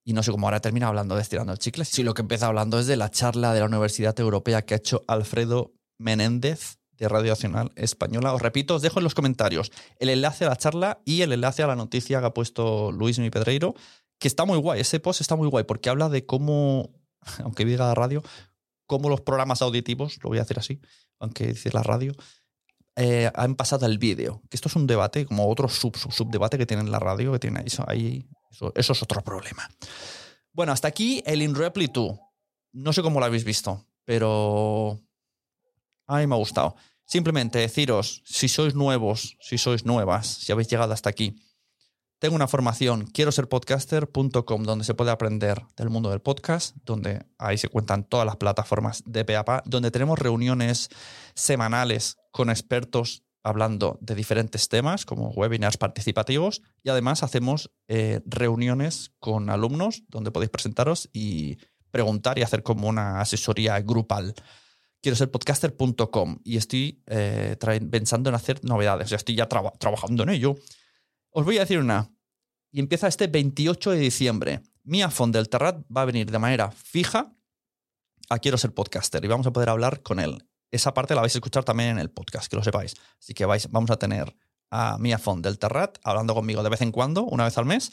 Y 0.10 0.14
no 0.14 0.24
sé 0.24 0.32
cómo 0.32 0.48
ahora 0.48 0.60
termina 0.60 0.88
hablando 0.88 1.14
de 1.14 1.22
estirando 1.22 1.52
el 1.52 1.60
chicle. 1.60 1.86
Si 1.86 2.02
lo 2.02 2.16
que 2.16 2.24
empieza 2.24 2.48
hablando 2.48 2.80
es 2.80 2.88
de 2.88 2.98
la 2.98 3.12
charla 3.12 3.54
de 3.54 3.60
la 3.60 3.68
Universidad 3.68 4.20
Europea 4.20 4.64
que 4.64 4.74
ha 4.74 4.78
hecho 4.78 5.04
Alfredo 5.08 5.76
Menéndez 6.00 6.80
de 6.98 7.08
Radio 7.08 7.30
Nacional 7.30 7.72
Española. 7.76 8.34
Os 8.34 8.42
repito, 8.42 8.74
os 8.74 8.82
dejo 8.82 9.00
en 9.00 9.04
los 9.04 9.14
comentarios 9.14 9.72
el 10.00 10.10
enlace 10.10 10.46
a 10.46 10.50
la 10.50 10.56
charla 10.56 11.00
y 11.06 11.22
el 11.22 11.32
enlace 11.32 11.62
a 11.62 11.68
la 11.68 11.76
noticia 11.76 12.22
que 12.22 12.26
ha 12.26 12.34
puesto 12.34 12.92
Luis 12.92 13.20
Mi 13.20 13.30
Pedreiro, 13.30 13.76
que 14.18 14.28
está 14.28 14.46
muy 14.46 14.58
guay. 14.58 14.82
Ese 14.82 15.00
post 15.00 15.22
está 15.22 15.36
muy 15.36 15.48
guay 15.48 15.66
porque 15.66 15.92
habla 15.92 16.10
de 16.10 16.26
cómo, 16.26 16.90
aunque 17.44 17.64
diga 17.64 17.86
la 17.86 17.94
radio, 17.94 18.24
cómo 18.88 19.10
los 19.10 19.22
programas 19.22 19.62
auditivos, 19.62 20.18
lo 20.24 20.30
voy 20.30 20.40
a 20.40 20.42
hacer 20.42 20.58
así, 20.58 20.82
aunque 21.20 21.46
dice 21.50 21.70
la 21.72 21.84
radio, 21.84 22.14
eh, 22.96 23.30
han 23.36 23.54
pasado 23.54 23.86
al 23.86 24.00
vídeo. 24.00 24.42
Que 24.50 24.58
esto 24.58 24.70
es 24.70 24.76
un 24.76 24.88
debate, 24.88 25.28
como 25.28 25.48
otro 25.48 25.70
sub, 25.70 25.96
subdebate 25.96 26.58
que 26.58 26.66
tiene 26.66 26.84
la 26.86 26.98
radio, 26.98 27.32
que 27.32 27.38
tiene 27.38 27.64
ahí. 27.86 28.28
Eso, 28.50 28.72
es 28.76 29.04
otro 29.04 29.22
problema. 29.22 29.70
Bueno, 30.52 30.72
hasta 30.72 30.88
aquí 30.88 31.24
el 31.26 31.42
In 31.42 31.56
Reply 31.56 31.88
2. 31.88 32.20
No 32.74 32.94
sé 32.94 33.02
cómo 33.02 33.20
lo 33.20 33.26
habéis 33.26 33.44
visto, 33.44 33.86
pero 34.06 35.00
a 36.08 36.18
mí 36.18 36.28
me 36.28 36.36
ha 36.36 36.38
gustado. 36.38 36.76
Simplemente 37.06 37.60
deciros, 37.60 38.22
si 38.26 38.48
sois 38.48 38.76
nuevos, 38.76 39.38
si 39.42 39.58
sois 39.58 39.86
nuevas, 39.86 40.28
si 40.28 40.52
habéis 40.52 40.68
llegado 40.68 40.94
hasta 40.94 41.10
aquí, 41.10 41.36
Tengo 42.20 42.36
una 42.36 42.50
formación, 42.50 43.06
quiero 43.06 43.32
ser 43.32 43.48
podcaster.com, 43.48 44.64
donde 44.64 44.84
se 44.84 44.94
puede 44.94 45.10
aprender 45.10 45.66
del 45.78 45.90
mundo 45.90 46.10
del 46.10 46.20
podcast, 46.20 46.76
donde 46.84 47.26
ahí 47.38 47.58
se 47.58 47.70
cuentan 47.70 48.04
todas 48.04 48.26
las 48.26 48.36
plataformas 48.36 49.04
de 49.06 49.24
PAPA, 49.24 49.64
donde 49.66 49.90
tenemos 49.90 50.20
reuniones 50.20 50.90
semanales 51.34 52.18
con 52.32 52.50
expertos 52.50 53.24
hablando 53.44 53.98
de 54.02 54.16
diferentes 54.16 54.68
temas, 54.70 55.06
como 55.06 55.30
webinars 55.30 55.78
participativos, 55.78 56.62
y 56.84 56.90
además 56.90 57.24
hacemos 57.24 57.72
eh, 57.88 58.22
reuniones 58.26 59.12
con 59.20 59.50
alumnos 59.50 60.04
donde 60.10 60.32
podéis 60.32 60.50
presentaros 60.50 61.10
y 61.14 61.58
preguntar 61.92 62.38
y 62.38 62.44
hacer 62.44 62.64
como 62.64 62.88
una 62.88 63.22
asesoría 63.22 63.80
grupal. 63.82 64.34
Quiero 65.02 65.16
ser 65.16 65.32
podcaster.com 65.32 66.40
y 66.44 66.58
estoy 66.58 67.02
eh, 67.08 67.56
pensando 67.90 68.30
en 68.30 68.36
hacer 68.36 68.64
novedades, 68.64 69.10
ya 69.10 69.16
estoy 69.16 69.36
ya 69.36 69.48
trabajando 69.48 70.24
en 70.24 70.30
ello. 70.30 70.56
Os 71.32 71.46
voy 71.46 71.58
a 71.58 71.62
decir 71.62 71.80
una, 71.80 72.12
y 72.72 72.80
empieza 72.80 73.08
este 73.08 73.28
28 73.28 73.92
de 73.92 74.00
diciembre. 74.00 74.62
Mia 74.84 75.10
Fond 75.10 75.34
del 75.34 75.50
Terrat 75.50 75.86
va 75.96 76.02
a 76.02 76.06
venir 76.06 76.30
de 76.30 76.40
manera 76.40 76.72
fija 76.72 77.34
a 78.30 78.40
Quiero 78.40 78.58
ser 78.58 78.74
podcaster 78.74 79.24
y 79.24 79.28
vamos 79.28 79.48
a 79.48 79.52
poder 79.52 79.70
hablar 79.70 80.02
con 80.02 80.20
él 80.20 80.49
esa 80.72 80.94
parte 80.94 81.16
la 81.16 81.22
vais 81.22 81.36
a 81.36 81.38
escuchar 81.38 81.64
también 81.64 81.90
en 81.90 82.00
el 82.00 82.10
podcast, 82.10 82.48
que 82.48 82.56
lo 82.56 82.64
sepáis. 82.64 82.96
Así 83.20 83.34
que 83.34 83.46
vais, 83.46 83.70
vamos 83.72 83.90
a 83.92 83.98
tener 83.98 84.36
a 84.72 84.98
Mia 85.00 85.18
Font 85.18 85.44
del 85.44 85.58
Terrat 85.58 85.98
hablando 86.04 86.36
conmigo 86.36 86.64
de 86.64 86.70
vez 86.70 86.82
en 86.82 86.92
cuando, 86.92 87.24
una 87.24 87.46
vez 87.46 87.58
al 87.58 87.66
mes, 87.66 87.92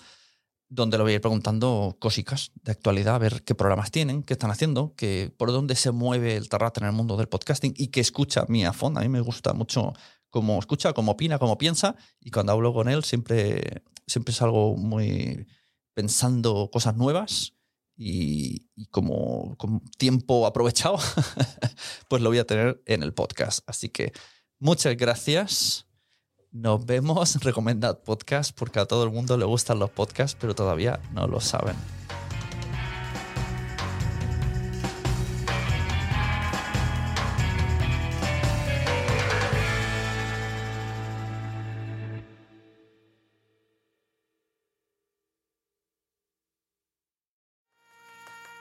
donde 0.69 0.97
le 0.99 1.05
voy 1.05 1.13
a 1.13 1.15
ir 1.17 1.21
preguntando 1.21 1.97
cositas 2.01 2.53
de 2.63 2.73
actualidad, 2.73 3.15
a 3.15 3.19
ver 3.19 3.45
qué 3.45 3.55
programas 3.55 3.91
tienen, 3.91 4.23
qué 4.23 4.35
están 4.35 4.51
haciendo, 4.51 4.95
que, 4.97 5.33
por 5.37 5.53
dónde 5.53 5.77
se 5.77 5.93
mueve 5.93 6.37
el 6.37 6.49
Terrat 6.49 6.77
en 6.79 6.85
el 6.85 6.93
mundo 6.93 7.17
del 7.17 7.29
podcasting 7.29 7.73
y 7.77 7.89
qué 7.89 8.01
escucha 8.01 8.45
Mia 8.49 8.73
Font. 8.73 8.99
A 8.99 9.01
mí 9.01 9.09
me 9.09 9.21
gusta 9.21 9.53
mucho 9.53 9.95
cómo 10.31 10.59
escucha, 10.59 10.93
cómo 10.93 11.13
opina, 11.13 11.39
cómo 11.39 11.57
piensa 11.57 11.97
y 12.21 12.31
cuando 12.31 12.53
hablo 12.53 12.75
con 12.75 12.89
él 12.89 13.05
siempre, 13.05 13.85
siempre 14.07 14.33
es 14.33 14.43
algo 14.43 14.77
muy 14.77 15.47
pensando 15.95 16.69
cosas 16.71 16.97
nuevas 16.97 17.56
y, 17.97 18.69
como, 18.91 19.57
tiempo 19.99 20.47
aprovechado, 20.47 20.99
pues 22.09 22.23
lo 22.23 22.29
voy 22.29 22.39
a 22.39 22.47
tener 22.47 22.83
en 22.87 23.03
el 23.03 23.15
podcast. 23.15 23.61
Así 23.67 23.89
que 23.89 24.13
muchas 24.59 24.97
gracias. 24.97 25.87
Nos 26.53 26.85
vemos. 26.85 27.37
Recomendad 27.43 28.03
podcast 28.03 28.57
porque 28.57 28.81
a 28.81 28.87
todo 28.87 29.05
el 29.05 29.11
mundo 29.11 29.37
le 29.37 29.45
gustan 29.45 29.79
los 29.79 29.91
podcasts, 29.91 30.37
pero 30.41 30.55
todavía 30.55 31.01
no 31.13 31.27
lo 31.27 31.41
saben. 31.41 31.77